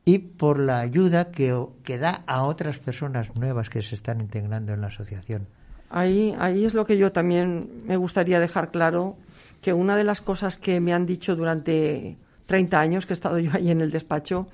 y 0.06 0.20
por 0.20 0.60
la 0.60 0.80
ayuda 0.80 1.32
que, 1.32 1.56
que 1.84 1.98
da 1.98 2.24
a 2.26 2.44
otras 2.44 2.80
personas 2.80 3.36
nuevas 3.36 3.70
que 3.70 3.82
se 3.82 3.96
están 3.96 4.22
integrando 4.22 4.74
en 4.74 4.82
la 4.82 4.88
asociación. 4.88 5.48
Ahí, 5.90 6.34
ahí 6.38 6.66
es 6.66 6.74
lo 6.74 6.86
que 6.86 6.98
yo 6.98 7.12
también 7.12 7.84
me 7.86 7.98
gustaría 7.98 8.40
dejar 8.40 8.72
claro, 8.72 9.18
que 9.62 9.74
una 9.74 9.96
de 9.96 10.04
las 10.04 10.22
cosas 10.22 10.58
que 10.58 10.80
me 10.80 10.94
han 10.94 11.06
dicho 11.06 11.36
durante 11.36 12.18
30 12.46 12.80
años 12.80 13.06
que 13.06 13.14
he 13.14 13.16
estado 13.16 13.40
yo 13.40 13.52
ahí 13.54 13.70
en 13.72 13.82
el 13.82 13.92
despacho, 13.92 14.48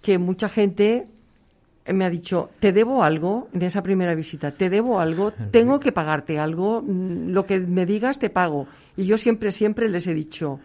que 0.00 0.18
mucha 0.18 0.48
gente 0.48 1.06
me 1.86 2.04
ha 2.04 2.10
dicho, 2.10 2.50
te 2.60 2.72
debo 2.72 3.02
algo 3.02 3.48
en 3.52 3.62
esa 3.62 3.82
primera 3.82 4.14
visita, 4.14 4.52
te 4.52 4.70
debo 4.70 5.00
algo, 5.00 5.32
tengo 5.50 5.80
que 5.80 5.92
pagarte 5.92 6.38
algo, 6.38 6.82
lo 6.86 7.44
que 7.44 7.60
me 7.60 7.86
digas 7.86 8.18
te 8.18 8.30
pago. 8.30 8.66
Y 8.96 9.06
yo 9.06 9.18
siempre, 9.18 9.52
siempre 9.52 9.88
les 9.88 10.06
he 10.06 10.14
dicho, 10.14 10.60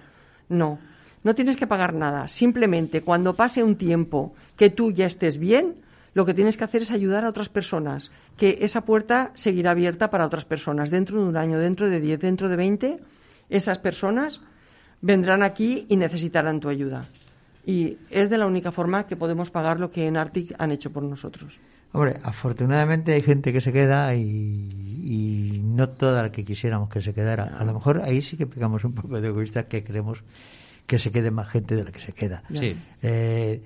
no, 0.50 0.80
no 1.28 1.36
tienes 1.36 1.58
que 1.58 1.68
pagar 1.68 1.94
nada, 1.94 2.30
simplemente 2.30 3.02
cuando 3.02 3.36
pase 3.36 3.62
un 3.62 3.76
tiempo 3.76 4.34
que 4.56 4.70
tú 4.70 4.94
ya 4.94 5.08
estés 5.08 5.38
bien, 5.38 5.76
lo 6.14 6.26
que 6.26 6.34
tienes 6.34 6.56
que 6.56 6.64
hacer 6.64 6.84
es 6.84 6.90
ayudar 6.90 7.26
a 7.26 7.30
otras 7.30 7.50
personas, 7.50 8.12
que 8.38 8.60
esa 8.62 8.86
puerta 8.86 9.32
seguirá 9.36 9.72
abierta 9.72 10.10
para 10.10 10.26
otras 10.26 10.46
personas. 10.46 10.90
Dentro 10.90 11.22
de 11.22 11.28
un 11.28 11.36
año, 11.36 11.60
dentro 11.60 11.90
de 11.90 12.00
10, 12.00 12.22
dentro 12.22 12.48
de 12.48 12.56
20, 12.56 12.98
esas 13.50 13.78
personas 13.80 14.40
vendrán 15.02 15.44
aquí 15.44 15.86
y 15.90 15.98
necesitarán 15.98 16.62
tu 16.62 16.70
ayuda. 16.70 17.04
Y 17.66 17.98
es 18.10 18.30
de 18.30 18.38
la 18.38 18.48
única 18.48 18.72
forma 18.72 19.06
que 19.06 19.18
podemos 19.18 19.52
pagar 19.52 19.82
lo 19.82 19.92
que 19.92 20.08
en 20.08 20.16
Arctic 20.16 20.56
han 20.58 20.72
hecho 20.72 20.94
por 20.94 21.04
nosotros. 21.04 21.60
Hombre, 21.92 22.16
afortunadamente 22.24 23.12
hay 23.12 23.22
gente 23.22 23.52
que 23.52 23.60
se 23.60 23.74
queda 23.74 24.16
y, 24.16 24.70
y 25.04 25.62
no 25.62 25.90
toda 25.90 26.24
la 26.24 26.32
que 26.32 26.46
quisiéramos 26.46 26.90
que 26.90 27.02
se 27.02 27.14
quedara. 27.14 27.52
A 27.60 27.66
lo 27.66 27.74
mejor 27.74 28.02
ahí 28.02 28.22
sí 28.22 28.38
que 28.38 28.48
pegamos 28.48 28.86
un 28.86 28.94
poco 28.94 29.20
de 29.20 29.28
egoísta 29.28 29.68
que 29.68 29.84
queremos 29.84 30.24
que 30.88 30.98
se 30.98 31.12
quede 31.12 31.30
más 31.30 31.50
gente 31.50 31.76
de 31.76 31.84
la 31.84 31.92
que 31.92 32.00
se 32.00 32.14
queda. 32.14 32.44
Sí. 32.54 32.78
Eh, 33.02 33.62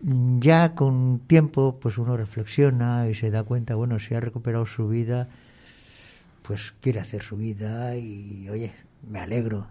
ya 0.00 0.74
con 0.74 1.20
tiempo, 1.20 1.78
pues 1.80 1.98
uno 1.98 2.16
reflexiona 2.16 3.08
y 3.08 3.14
se 3.14 3.30
da 3.30 3.42
cuenta, 3.44 3.74
bueno, 3.74 3.98
si 3.98 4.14
ha 4.14 4.20
recuperado 4.20 4.66
su 4.66 4.88
vida, 4.88 5.28
pues 6.42 6.74
quiere 6.80 7.00
hacer 7.00 7.22
su 7.22 7.36
vida 7.36 7.96
y, 7.96 8.48
oye, 8.48 8.72
me 9.08 9.20
alegro 9.20 9.66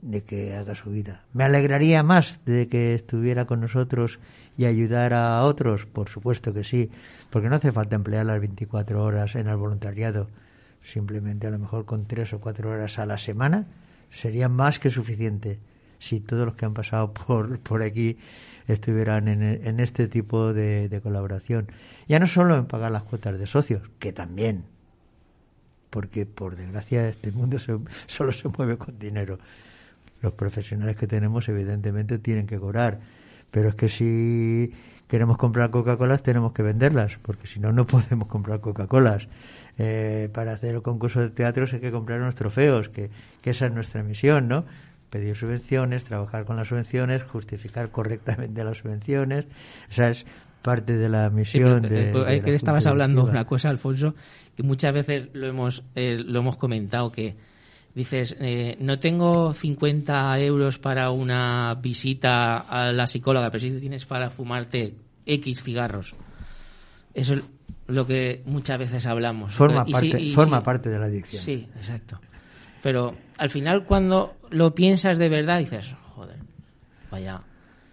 de 0.00 0.22
que 0.22 0.54
haga 0.54 0.74
su 0.74 0.90
vida. 0.90 1.24
Me 1.34 1.44
alegraría 1.44 2.02
más 2.02 2.40
de 2.46 2.68
que 2.68 2.94
estuviera 2.94 3.44
con 3.44 3.60
nosotros 3.60 4.18
y 4.56 4.64
ayudara 4.64 5.36
a 5.36 5.44
otros, 5.44 5.86
por 5.86 6.08
supuesto 6.08 6.54
que 6.54 6.64
sí, 6.64 6.90
porque 7.30 7.48
no 7.48 7.56
hace 7.56 7.72
falta 7.72 7.96
emplear 7.96 8.26
las 8.26 8.40
24 8.40 9.02
horas 9.02 9.34
en 9.34 9.48
el 9.48 9.56
voluntariado, 9.56 10.28
simplemente 10.82 11.46
a 11.46 11.50
lo 11.50 11.58
mejor 11.58 11.84
con 11.84 12.06
tres 12.06 12.32
o 12.32 12.40
cuatro 12.40 12.70
horas 12.70 12.98
a 12.98 13.06
la 13.06 13.18
semana 13.18 13.66
sería 14.10 14.48
más 14.48 14.78
que 14.78 14.90
suficiente 14.90 15.58
si 16.00 16.18
todos 16.18 16.44
los 16.44 16.56
que 16.56 16.64
han 16.66 16.74
pasado 16.74 17.12
por, 17.14 17.60
por 17.60 17.82
aquí 17.82 18.18
estuvieran 18.66 19.28
en, 19.28 19.42
en 19.42 19.78
este 19.78 20.08
tipo 20.08 20.52
de, 20.52 21.00
colaboración. 21.02 21.68
Ya 22.08 22.18
no 22.18 22.26
solo 22.26 22.56
en 22.56 22.66
pagar 22.66 22.90
las 22.90 23.04
cuotas 23.04 23.38
de 23.38 23.46
socios, 23.46 23.82
que 24.00 24.12
también, 24.12 24.64
porque 25.90 26.26
por 26.26 26.56
desgracia 26.56 27.08
este 27.08 27.32
mundo 27.32 27.58
se- 27.58 27.78
solo 28.06 28.32
se 28.32 28.48
mueve 28.48 28.76
con 28.78 28.98
dinero. 28.98 29.38
Los 30.22 30.32
profesionales 30.34 30.96
que 30.96 31.06
tenemos 31.06 31.48
evidentemente 31.48 32.18
tienen 32.18 32.46
que 32.46 32.58
cobrar, 32.58 33.00
pero 33.50 33.68
es 33.68 33.74
que 33.74 33.88
si 33.88 34.72
queremos 35.08 35.36
comprar 35.38 35.70
Coca-Colas 35.70 36.22
tenemos 36.22 36.52
que 36.52 36.62
venderlas, 36.62 37.18
porque 37.22 37.46
si 37.46 37.58
no, 37.58 37.72
no 37.72 37.86
podemos 37.86 38.28
comprar 38.28 38.60
Coca-Colas. 38.60 39.28
Eh, 39.78 40.28
para 40.34 40.52
hacer 40.52 40.74
el 40.74 40.82
concurso 40.82 41.20
de 41.20 41.30
teatros 41.30 41.72
hay 41.72 41.80
que 41.80 41.90
comprar 41.90 42.20
unos 42.20 42.34
trofeos, 42.34 42.88
que 42.90 43.10
esa 43.42 43.66
es 43.66 43.72
nuestra 43.72 44.02
misión, 44.02 44.46
¿no? 44.46 44.64
Pedir 45.10 45.36
subvenciones, 45.36 46.04
trabajar 46.04 46.44
con 46.44 46.56
las 46.56 46.68
subvenciones, 46.68 47.22
justificar 47.24 47.90
correctamente 47.90 48.62
las 48.64 48.78
subvenciones. 48.78 49.44
Esa 49.90 50.10
es 50.10 50.24
parte 50.62 50.96
de 50.96 51.08
la 51.08 51.28
Sí, 51.30 51.34
misión 51.34 51.82
pero, 51.82 51.94
de, 51.94 52.10
eh, 52.10 52.12
de 52.12 52.26
ahí 52.26 52.38
la 52.38 52.44
que 52.44 52.54
estabas 52.54 52.86
hablando 52.86 53.24
una 53.24 53.44
cosa, 53.44 53.70
Alfonso, 53.70 54.14
que 54.56 54.62
muchas 54.62 54.92
veces 54.94 55.28
lo 55.32 55.46
hemos, 55.48 55.82
eh, 55.96 56.18
lo 56.24 56.40
hemos 56.40 56.56
comentado, 56.58 57.10
que 57.10 57.34
dices, 57.94 58.36
eh, 58.40 58.76
no 58.78 58.98
tengo 59.00 59.52
50 59.52 60.38
euros 60.38 60.78
para 60.78 61.10
una 61.10 61.74
visita 61.74 62.58
a 62.58 62.92
la 62.92 63.06
psicóloga, 63.08 63.50
pero 63.50 63.62
sí 63.62 63.70
tienes 63.80 64.04
para 64.06 64.30
fumarte 64.30 64.94
X 65.26 65.62
cigarros. 65.64 66.14
Eso 67.14 67.34
es 67.34 67.42
lo 67.88 68.06
que 68.06 68.42
muchas 68.46 68.78
veces 68.78 69.06
hablamos. 69.06 69.54
Forma, 69.54 69.82
Y 69.86 69.94
sí- 69.94 70.10
parte, 70.10 70.22
y 70.22 70.34
forma 70.34 70.58
sí- 70.58 70.64
parte 70.64 70.88
de 70.90 70.98
la 71.00 71.06
adicción. 71.06 71.42
Sí, 71.42 71.68
exacto. 71.74 72.20
Pero 72.82 73.14
al 73.38 73.50
final 73.50 73.84
cuando 73.84 74.34
lo 74.50 74.74
piensas 74.74 75.18
de 75.18 75.28
verdad 75.28 75.58
dices, 75.58 75.94
joder, 76.14 76.36
vaya. 77.10 77.42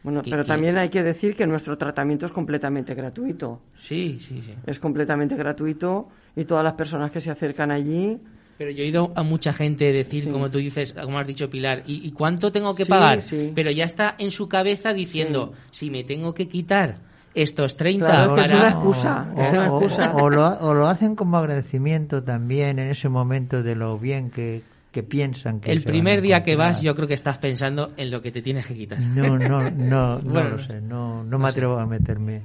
Bueno, 0.04 0.22
pero 0.24 0.46
también 0.46 0.78
hay 0.78 0.88
que 0.90 1.04
decir 1.04 1.36
que 1.36 1.46
nuestro 1.46 1.78
tratamiento 1.78 2.26
es 2.26 2.32
completamente 2.32 2.94
gratuito. 2.96 3.60
Sí, 3.76 4.18
sí, 4.20 4.42
sí. 4.42 4.54
Es 4.66 4.80
completamente 4.80 5.36
gratuito 5.36 6.08
y 6.36 6.46
todas 6.46 6.64
las 6.64 6.74
personas 6.74 7.12
que 7.12 7.20
se 7.20 7.30
acercan 7.30 7.72
allí. 7.72 8.18
Pero 8.58 8.72
yo 8.72 8.84
he 8.84 8.86
oído 8.86 9.12
a 9.16 9.24
mucha 9.24 9.52
gente 9.52 9.92
decir, 9.92 10.24
Sí. 10.24 10.30
como 10.30 10.50
tú 10.50 10.60
dices, 10.60 10.94
como 10.94 11.20
has 11.20 11.28
dicho 11.28 11.50
Pilar, 11.50 11.84
¿y, 11.86 12.08
y 12.08 12.12
cuánto 12.12 12.52
tengo 12.54 12.74
que 12.74 12.86
Sí, 12.86 12.90
pagar? 12.90 13.22
sí. 13.22 13.52
Pero 13.54 13.70
ya 13.70 13.84
está 13.84 14.16
en 14.18 14.32
su 14.32 14.48
cabeza 14.48 14.94
diciendo, 14.94 15.54
si 15.72 15.90
me 15.92 16.04
tengo 16.06 16.34
que 16.34 16.48
quitar 16.48 16.96
estos 17.36 17.76
30 17.76 18.06
Claro, 18.08 18.38
es 18.42 18.52
una 18.52 18.70
excusa. 18.70 19.28
O, 19.36 19.42
es 19.42 19.52
una 19.52 19.72
o- 19.74 19.82
excusa. 19.82 20.14
o 20.16 20.30
lo, 20.30 20.46
ha- 20.46 20.58
o 20.62 20.74
lo 20.74 20.88
hacen 20.88 21.16
como 21.16 21.38
agradecimiento 21.38 22.24
también 22.24 22.80
en 22.80 22.90
ese 22.90 23.10
momento 23.10 23.62
de 23.62 23.76
lo 23.76 24.00
bien 24.00 24.32
que, 24.32 24.64
que 24.92 25.04
piensan 25.04 25.60
que 25.60 25.72
El 25.72 25.84
primer 25.84 26.22
día 26.22 26.44
que 26.44 26.56
vas, 26.56 26.82
yo 26.82 26.96
creo 26.96 27.08
que 27.08 27.14
estás 27.14 27.38
pensando 27.38 27.94
en 27.98 28.10
lo 28.10 28.22
que 28.22 28.32
te 28.32 28.42
tienes 28.42 28.66
que 28.68 28.76
quitar. 28.76 29.00
No, 29.00 29.38
no, 29.38 29.70
no, 29.70 30.20
no 30.22 30.22
Bueno, 30.22 30.50
lo 30.52 30.60
sé, 30.60 30.82
no, 30.82 31.24
no 31.24 31.38
me 31.38 31.46
sé. 31.46 31.52
atrevo 31.52 31.78
a 31.78 31.86
meterme, 31.86 32.42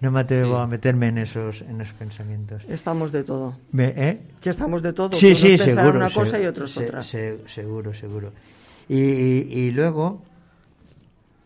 no 0.00 0.10
me 0.12 0.20
atrevo 0.20 0.56
Sí. 0.56 0.62
a 0.62 0.66
meterme 0.66 1.08
en 1.08 1.18
esos, 1.18 1.62
en 1.62 1.80
esos 1.80 1.94
pensamientos. 1.94 2.62
Estamos 2.68 3.10
de 3.12 3.24
todo. 3.24 3.56
Me- 3.72 3.92
¿eh? 3.96 4.20
Que 4.40 4.50
estamos 4.50 4.82
de 4.82 4.92
todo. 4.92 5.12
Sí, 5.16 5.34
sí, 5.34 5.58
seguro. 5.58 5.96
una 5.96 6.08
se- 6.08 6.14
cosa 6.14 6.40
y 6.40 6.46
otros 6.46 6.70
se- 6.72 6.84
otra. 6.86 7.02
se- 7.02 7.38
seguro, 7.48 7.92
seguro. 7.94 8.32
Y, 8.88 8.96
y- 9.00 9.48
y 9.50 9.70
luego, 9.72 10.22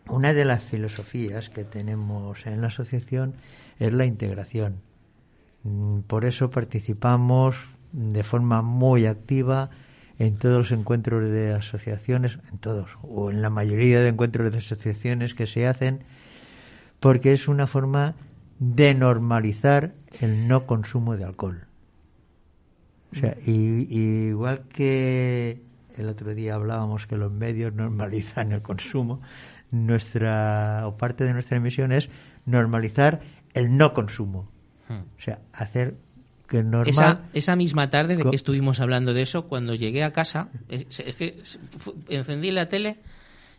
una 0.09 0.33
de 0.33 0.45
las 0.45 0.63
filosofías 0.63 1.49
que 1.49 1.63
tenemos 1.63 2.45
en 2.45 2.61
la 2.61 2.67
asociación 2.67 3.33
es 3.79 3.93
la 3.93 4.05
integración. 4.05 4.75
Mm, 5.63 5.99
Por 6.01 6.25
eso 6.25 6.49
participamos 6.51 7.55
de 7.93 8.23
forma 8.23 8.61
muy 8.61 9.05
activa 9.05 9.69
en 10.19 10.37
todos 10.37 10.57
los 10.57 10.71
encuentros 10.71 11.29
de 11.29 11.53
asociaciones, 11.53 12.37
en 12.51 12.57
todos, 12.59 12.89
o 13.01 13.31
en 13.31 13.41
la 13.41 13.49
mayoría 13.49 14.01
de 14.01 14.09
encuentros 14.09 14.51
de 14.51 14.57
asociaciones 14.59 15.33
que 15.33 15.47
se 15.47 15.67
hacen, 15.67 16.03
porque 16.99 17.33
es 17.33 17.47
una 17.47 17.67
forma 17.67 18.15
de 18.59 18.93
normalizar 18.93 19.93
el 20.19 20.47
no 20.47 20.65
consumo 20.65 21.17
de 21.17 21.25
alcohol. 21.25 21.65
O 23.11 23.15
sea, 23.15 23.35
y, 23.45 23.87
y 23.89 24.27
igual 24.29 24.63
que 24.69 25.61
el 25.97 26.09
otro 26.09 26.33
día 26.33 26.55
hablábamos 26.55 27.05
que 27.05 27.17
los 27.17 27.31
medios 27.31 27.73
normalizan 27.73 28.51
el 28.51 28.61
consumo, 28.61 29.21
nuestra 29.71 30.83
o 30.85 30.97
parte 30.97 31.23
de 31.23 31.33
nuestra 31.33 31.59
misión 31.59 31.91
es 31.91 32.09
normalizar 32.45 33.21
el 33.53 33.75
no 33.77 33.93
consumo. 33.93 34.47
Hmm. 34.87 35.01
O 35.17 35.21
sea, 35.21 35.39
hacer 35.51 35.95
que 36.53 36.63
normal 36.63 36.87
Esa, 36.87 37.21
esa 37.33 37.55
misma 37.55 37.89
tarde 37.89 38.15
de 38.15 38.23
que 38.23 38.35
estuvimos 38.35 38.79
hablando 38.79 39.13
de 39.13 39.21
eso, 39.23 39.43
cuando 39.47 39.73
llegué 39.75 40.03
a 40.03 40.11
casa, 40.11 40.49
es, 40.69 40.99
es 40.99 41.15
que 41.15 41.41
fu- 41.77 41.95
encendí 42.09 42.51
la 42.51 42.69
tele 42.69 42.97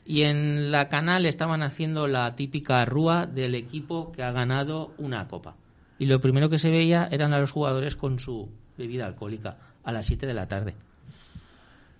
y 0.06 0.22
en 0.22 0.70
la 0.70 0.88
canal 0.88 1.26
estaban 1.26 1.62
haciendo 1.62 2.06
la 2.06 2.34
típica 2.36 2.84
rúa 2.84 3.26
del 3.26 3.54
equipo 3.54 4.12
que 4.12 4.22
ha 4.22 4.32
ganado 4.32 4.92
una 4.98 5.26
copa. 5.28 5.56
Y 5.98 6.06
lo 6.06 6.20
primero 6.20 6.48
que 6.50 6.58
se 6.58 6.70
veía 6.70 7.08
eran 7.10 7.32
a 7.32 7.38
los 7.38 7.50
jugadores 7.52 7.96
con 7.96 8.18
su 8.18 8.48
bebida 8.78 9.06
alcohólica 9.06 9.56
a 9.84 9.92
las 9.92 10.06
7 10.06 10.26
de 10.26 10.34
la 10.34 10.46
tarde. 10.48 10.74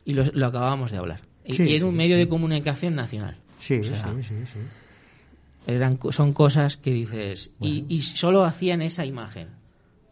Y 0.05 0.15
lo, 0.15 0.25
lo 0.33 0.47
acabábamos 0.47 0.91
de 0.91 0.99
hablar. 0.99 1.21
Y, 1.45 1.55
Sí. 1.55 1.63
y 1.65 1.75
era 1.75 1.87
un 1.87 1.95
medio 1.97 2.17
de 2.17 2.29
comunicación 2.29 2.95
nacional. 2.95 3.37
Sí, 3.61 3.75
O 3.79 3.85
sea, 3.85 4.13
sí, 4.17 4.23
sí, 4.29 4.35
sí. 4.53 4.59
eran, 5.67 5.99
son 6.11 6.33
cosas 6.33 6.77
que 6.77 6.91
dices. 6.93 7.51
Y, 7.61 7.85
y 7.89 8.01
solo 8.03 8.45
hacían 8.45 8.83
esa 8.83 9.07
imagen. 9.07 9.49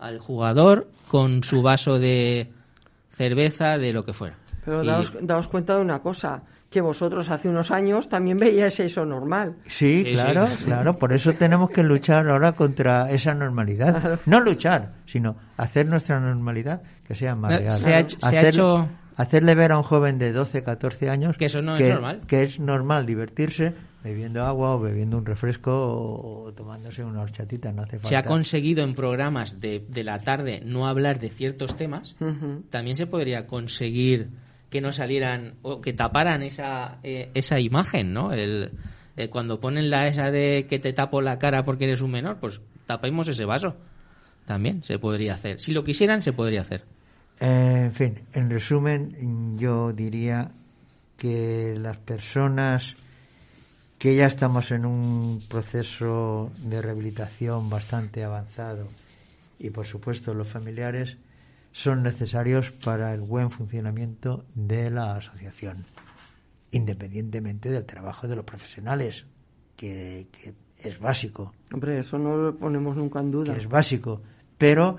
Al 0.02 0.18
jugador 0.18 0.88
con 1.08 1.44
su 1.44 1.62
vaso 1.62 1.98
de 1.98 2.50
cerveza, 3.10 3.78
de 3.78 3.92
lo 3.92 4.04
que 4.04 4.12
fuera. 4.12 4.34
Pero 4.64 4.82
Y- 4.82 4.86
daos, 4.86 5.12
daos 5.20 5.48
cuenta 5.48 5.76
de 5.76 5.80
una 5.82 6.00
cosa, 6.00 6.42
que 6.70 6.80
vosotros 6.80 7.28
hace 7.28 7.48
unos 7.48 7.70
años 7.70 8.08
también 8.08 8.38
veíais 8.38 8.80
eso 8.80 9.04
normal. 9.04 9.56
Sí, 9.66 10.02
Sí, 10.06 10.14
claro, 10.14 10.48
sí. 10.56 10.64
claro. 10.64 10.96
Por 10.98 11.12
eso 11.12 11.34
tenemos 11.34 11.70
que 11.70 11.82
luchar 11.82 12.28
ahora 12.28 12.52
contra 12.52 13.10
esa 13.10 13.34
normalidad. 13.34 14.20
No 14.26 14.40
luchar, 14.40 14.92
sino 15.06 15.36
hacer 15.58 15.86
nuestra 15.86 16.18
normalidad 16.18 16.80
que 17.06 17.14
sea 17.14 17.34
más 17.36 17.50
No, 17.52 17.58
real. 17.58 17.76
se 17.78 17.94
ha 17.94 18.00
hecho- 18.00 18.16
se 18.20 18.26
ha 18.26 18.40
Hacer- 18.40 18.46
hecho- 18.54 18.88
Hacerle 19.14 19.54
ver 19.54 19.72
a 19.72 19.76
un 19.76 19.82
joven 19.82 20.18
de 20.18 20.32
12, 20.32 20.62
14 20.64 21.10
años 21.10 21.36
Que 21.36 21.44
eso 21.44 21.60
no 21.60 21.76
es 21.76 21.86
normal. 21.92 22.22
que 22.26 22.42
es 22.44 22.58
normal 22.58 23.04
divertirse 23.04 23.74
bebiendo 24.02 24.44
agua 24.44 24.74
o 24.74 24.80
bebiendo 24.80 25.18
un 25.18 25.26
refresco 25.26 25.70
o, 25.70 26.44
o 26.44 26.52
tomándose 26.52 27.04
una 27.04 27.22
horchatita. 27.22 27.72
No 27.72 27.82
hace 27.82 27.92
falta. 27.98 28.08
se 28.08 28.16
ha 28.16 28.24
conseguido 28.24 28.82
en 28.84 28.94
programas 28.94 29.60
de, 29.60 29.84
de 29.88 30.04
la 30.04 30.20
tarde 30.20 30.62
no 30.64 30.86
hablar 30.86 31.20
de 31.20 31.30
ciertos 31.30 31.76
temas, 31.76 32.16
también 32.70 32.96
se 32.96 33.06
podría 33.06 33.46
conseguir 33.46 34.30
que 34.70 34.80
no 34.80 34.90
salieran 34.92 35.54
o 35.62 35.80
que 35.80 35.92
taparan 35.92 36.42
esa, 36.42 36.98
eh, 37.02 37.30
esa 37.34 37.60
imagen, 37.60 38.12
¿no? 38.12 38.32
El, 38.32 38.72
eh, 39.16 39.28
cuando 39.28 39.60
ponen 39.60 39.90
la 39.90 40.08
esa 40.08 40.30
de 40.30 40.66
que 40.68 40.78
te 40.78 40.92
tapo 40.94 41.20
la 41.20 41.38
cara 41.38 41.64
porque 41.64 41.84
eres 41.84 42.00
un 42.00 42.10
menor, 42.10 42.38
pues 42.40 42.60
tapemos 42.86 43.28
ese 43.28 43.44
vaso. 43.44 43.76
También 44.46 44.82
se 44.82 44.98
podría 44.98 45.34
hacer. 45.34 45.60
Si 45.60 45.72
lo 45.72 45.84
quisieran, 45.84 46.22
se 46.22 46.32
podría 46.32 46.62
hacer. 46.62 46.84
Eh, 47.38 47.82
en 47.84 47.92
fin, 47.92 48.20
en 48.32 48.50
resumen, 48.50 49.58
yo 49.58 49.92
diría 49.92 50.52
que 51.16 51.76
las 51.78 51.98
personas 51.98 52.94
que 54.02 54.16
ya 54.16 54.26
estamos 54.26 54.72
en 54.72 54.84
un 54.84 55.40
proceso 55.48 56.50
de 56.58 56.82
rehabilitación 56.82 57.70
bastante 57.70 58.24
avanzado 58.24 58.88
y 59.60 59.70
por 59.70 59.86
supuesto 59.86 60.34
los 60.34 60.48
familiares 60.48 61.18
son 61.70 62.02
necesarios 62.02 62.72
para 62.72 63.14
el 63.14 63.20
buen 63.20 63.52
funcionamiento 63.52 64.44
de 64.56 64.90
la 64.90 65.14
asociación, 65.14 65.86
independientemente 66.72 67.70
del 67.70 67.86
trabajo 67.86 68.26
de 68.26 68.34
los 68.34 68.44
profesionales, 68.44 69.24
que, 69.76 70.26
que 70.32 70.52
es 70.78 70.98
básico 70.98 71.54
Hombre, 71.72 72.00
eso 72.00 72.18
no 72.18 72.36
lo 72.36 72.56
ponemos 72.56 72.96
nunca 72.96 73.20
en 73.20 73.30
duda. 73.30 73.54
que 73.54 73.60
es 73.60 73.68
básico, 73.68 74.20
pero 74.58 74.98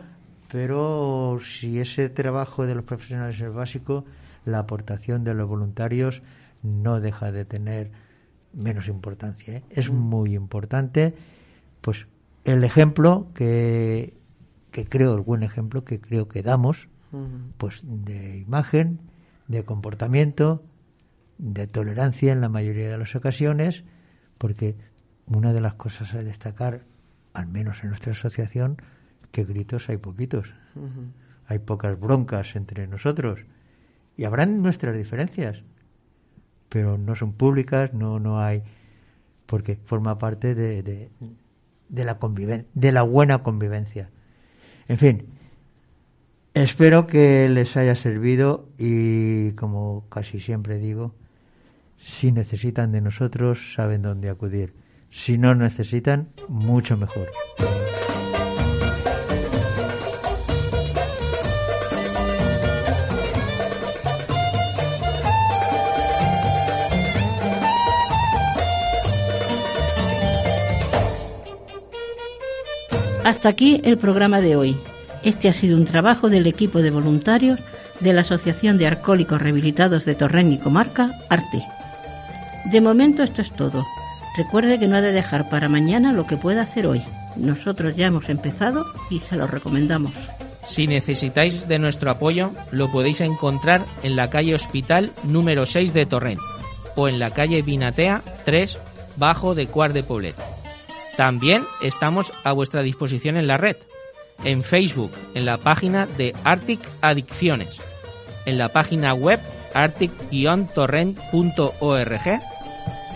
pero 0.49 1.39
si 1.43 1.77
ese 1.81 2.07
trabajo 2.07 2.65
de 2.65 2.75
los 2.75 2.85
profesionales 2.85 3.37
es 3.41 3.53
básico, 3.53 4.05
la 4.45 4.59
aportación 4.59 5.25
de 5.25 5.33
los 5.33 5.49
voluntarios 5.49 6.21
no 6.61 7.01
deja 7.01 7.33
de 7.33 7.43
tener 7.43 7.91
menos 8.53 8.87
importancia. 8.87 9.57
¿eh? 9.57 9.63
Es 9.69 9.89
muy 9.89 10.35
importante, 10.35 11.13
pues 11.81 12.07
el 12.45 12.63
ejemplo 12.63 13.27
que 13.33 14.13
que 14.73 14.85
creo 14.85 15.13
el 15.15 15.21
buen 15.21 15.43
ejemplo 15.43 15.85
que 15.85 16.01
creo 16.01 16.27
que 16.27 16.41
damos, 16.41 16.89
Ujú. 17.13 17.27
pues 17.57 17.81
de 17.83 18.39
imagen, 18.39 18.99
de 19.47 19.63
comportamiento, 19.63 20.63
de 21.37 21.67
tolerancia 21.67 22.33
en 22.33 22.41
la 22.41 22.49
mayoría 22.49 22.89
de 22.89 22.97
las 22.97 23.15
ocasiones, 23.15 23.83
porque 24.37 24.75
una 25.27 25.53
de 25.53 25.61
las 25.61 25.75
cosas 25.75 26.13
a 26.15 26.23
destacar, 26.23 26.85
al 27.33 27.47
menos 27.47 27.83
en 27.83 27.89
nuestra 27.89 28.13
asociación, 28.13 28.77
que 29.31 29.45
gritos 29.45 29.89
hay 29.89 29.97
poquitos. 29.97 30.51
Hay 31.45 31.59
pocas 31.59 31.99
broncas 31.99 32.55
entre 32.55 32.87
nosotros. 32.87 33.41
Y 34.17 34.23
habrán 34.23 34.61
nuestras 34.63 34.97
diferencias, 34.97 35.63
pero 36.73 36.97
no 36.97 37.15
son 37.15 37.33
públicas, 37.33 37.93
no, 37.93 38.19
no 38.19 38.41
hay, 38.41 38.63
porque 39.45 39.75
forma 39.75 40.17
parte 40.17 40.55
de, 40.55 40.81
de, 40.81 42.03
la 42.03 42.17
conviven 42.17 42.65
de 42.73 42.91
la 42.91 43.03
buena 43.03 43.43
convivencia. 43.43 44.09
En 44.87 44.97
fin, 44.97 45.27
espero 46.55 47.05
que 47.05 47.47
les 47.47 47.77
haya 47.77 47.95
servido 47.95 48.69
y 48.79 49.51
como 49.51 50.05
casi 50.09 50.39
siempre 50.39 50.79
digo, 50.79 51.13
si 51.99 52.31
necesitan 52.31 52.91
de 52.91 53.01
nosotros, 53.01 53.75
saben 53.75 54.01
dónde 54.01 54.31
acudir. 54.31 54.73
Si 55.11 55.37
no 55.37 55.53
necesitan, 55.53 56.29
mucho 56.49 56.97
mejor. 56.97 57.29
Hasta 73.23 73.47
aquí 73.47 73.79
el 73.83 73.97
programa 73.97 74.41
de 74.41 74.57
hoy. 74.57 74.75
Este 75.23 75.47
ha 75.47 75.53
sido 75.53 75.77
un 75.77 75.85
trabajo 75.85 76.29
del 76.29 76.45
equipo 76.45 76.81
de 76.81 76.91
voluntarios 76.91 77.59
de 78.01 78.11
la 78.11 78.21
Asociación 78.21 78.77
de 78.77 78.87
Alcohólicos 78.87 79.41
Rehabilitados 79.41 80.03
de 80.03 80.15
Torrent 80.15 80.51
y 80.51 80.57
Comarca, 80.57 81.09
ARTE. 81.29 81.63
De 82.71 82.81
momento 82.81 83.23
esto 83.23 83.41
es 83.41 83.51
todo. 83.51 83.85
Recuerde 84.35 84.77
que 84.77 84.87
no 84.87 84.97
ha 84.97 85.01
de 85.01 85.13
dejar 85.13 85.49
para 85.49 85.69
mañana 85.69 86.11
lo 86.11 86.27
que 86.27 86.35
pueda 86.35 86.63
hacer 86.63 86.85
hoy. 86.85 87.01
Nosotros 87.37 87.95
ya 87.95 88.07
hemos 88.07 88.27
empezado 88.27 88.83
y 89.09 89.21
se 89.21 89.37
lo 89.37 89.47
recomendamos. 89.47 90.11
Si 90.65 90.85
necesitáis 90.85 91.67
de 91.67 91.79
nuestro 91.79 92.11
apoyo, 92.11 92.51
lo 92.71 92.91
podéis 92.91 93.21
encontrar 93.21 93.81
en 94.01 94.17
la 94.17 94.29
calle 94.29 94.53
Hospital 94.53 95.13
número 95.23 95.65
6 95.65 95.93
de 95.93 96.05
Torrent 96.05 96.41
o 96.95 97.07
en 97.07 97.19
la 97.19 97.31
calle 97.31 97.61
Vinatea 97.61 98.21
3 98.43 98.77
bajo 99.15 99.55
de 99.55 99.67
Cuart 99.67 99.93
de 99.93 100.03
Poblet. 100.03 100.35
También 101.17 101.65
estamos 101.81 102.31
a 102.43 102.53
vuestra 102.53 102.81
disposición 102.81 103.37
en 103.37 103.47
la 103.47 103.57
red, 103.57 103.75
en 104.43 104.63
Facebook, 104.63 105.11
en 105.35 105.45
la 105.45 105.57
página 105.57 106.05
de 106.05 106.33
Arctic 106.43 106.79
Adicciones, 107.01 107.79
en 108.45 108.57
la 108.57 108.69
página 108.69 109.13
web 109.13 109.39
arctic-torrent.org 109.73 112.41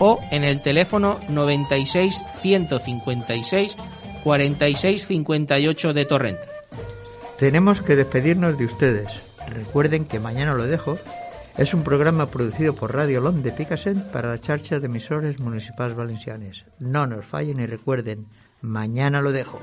o 0.00 0.20
en 0.30 0.44
el 0.44 0.62
teléfono 0.62 1.18
96 1.28 2.14
156 2.40 3.76
46 4.22 5.06
58 5.06 5.92
de 5.92 6.04
Torrent. 6.04 6.38
Tenemos 7.38 7.82
que 7.82 7.96
despedirnos 7.96 8.56
de 8.58 8.64
ustedes. 8.64 9.08
Recuerden 9.48 10.04
que 10.04 10.20
Mañana 10.20 10.54
lo 10.54 10.64
dejo 10.64 10.98
es 11.58 11.74
un 11.74 11.82
programa 11.82 12.26
producido 12.26 12.72
por 12.72 12.94
Radio 12.94 13.20
Lom 13.20 13.42
de 13.42 13.50
Picassent 13.50 14.04
para 14.12 14.28
la 14.28 14.38
charcha 14.38 14.78
de 14.78 14.86
emisores 14.86 15.40
municipales 15.40 15.96
valencianes. 15.96 16.64
No 16.78 17.08
nos 17.08 17.26
fallen 17.26 17.58
y 17.58 17.66
recuerden, 17.66 18.26
mañana 18.62 19.20
lo 19.20 19.32
dejo. 19.32 19.60